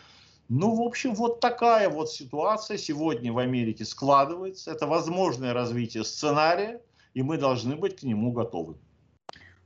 Ну, 0.49 0.75
в 0.75 0.83
общем, 0.83 1.15
вот 1.15 1.41
такая 1.41 1.89
вот 1.89 2.11
ситуация 2.11 2.77
сегодня 2.77 3.33
в 3.33 3.39
Америке 3.39 3.85
складывается. 3.85 4.71
Это 4.71 4.87
возможное 4.87 5.53
развитие 5.53 6.05
сценария, 6.05 6.81
и 7.15 7.23
мы 7.23 7.37
должны 7.37 7.77
быть 7.77 8.01
к 8.01 8.03
нему 8.05 8.33
готовы. 8.33 8.77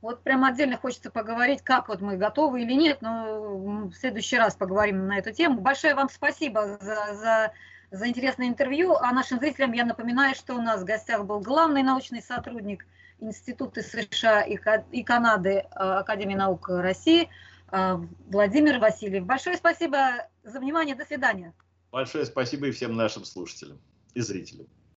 Вот 0.01 0.23
прям 0.23 0.43
отдельно 0.43 0.77
хочется 0.77 1.11
поговорить, 1.11 1.61
как 1.61 1.87
вот 1.87 2.01
мы 2.01 2.17
готовы 2.17 2.63
или 2.63 2.73
нет, 2.73 3.01
но 3.01 3.87
в 3.89 3.93
следующий 3.93 4.37
раз 4.37 4.55
поговорим 4.55 5.05
на 5.05 5.19
эту 5.19 5.31
тему. 5.31 5.61
Большое 5.61 5.93
вам 5.93 6.09
спасибо 6.09 6.79
за, 6.81 7.13
за 7.13 7.51
за 7.91 8.07
интересное 8.07 8.47
интервью. 8.47 8.95
А 8.95 9.11
нашим 9.11 9.39
зрителям 9.39 9.73
я 9.73 9.85
напоминаю, 9.85 10.33
что 10.33 10.55
у 10.55 10.61
нас 10.61 10.81
в 10.81 10.85
гостях 10.85 11.25
был 11.25 11.41
главный 11.41 11.83
научный 11.83 12.21
сотрудник 12.21 12.87
Института 13.19 13.81
США 13.83 14.41
и 14.41 15.03
Канады 15.03 15.49
э, 15.49 15.63
Академии 15.75 16.35
наук 16.35 16.69
России 16.69 17.29
Владимир 17.71 18.79
Васильев. 18.79 19.25
Большое 19.25 19.57
спасибо 19.57 20.27
за 20.43 20.59
внимание. 20.59 20.95
До 20.95 21.05
свидания. 21.05 21.53
Большое 21.91 22.25
спасибо 22.25 22.67
и 22.67 22.71
всем 22.71 22.95
нашим 22.95 23.25
слушателям 23.25 23.79
и 24.13 24.21
зрителям. 24.21 24.67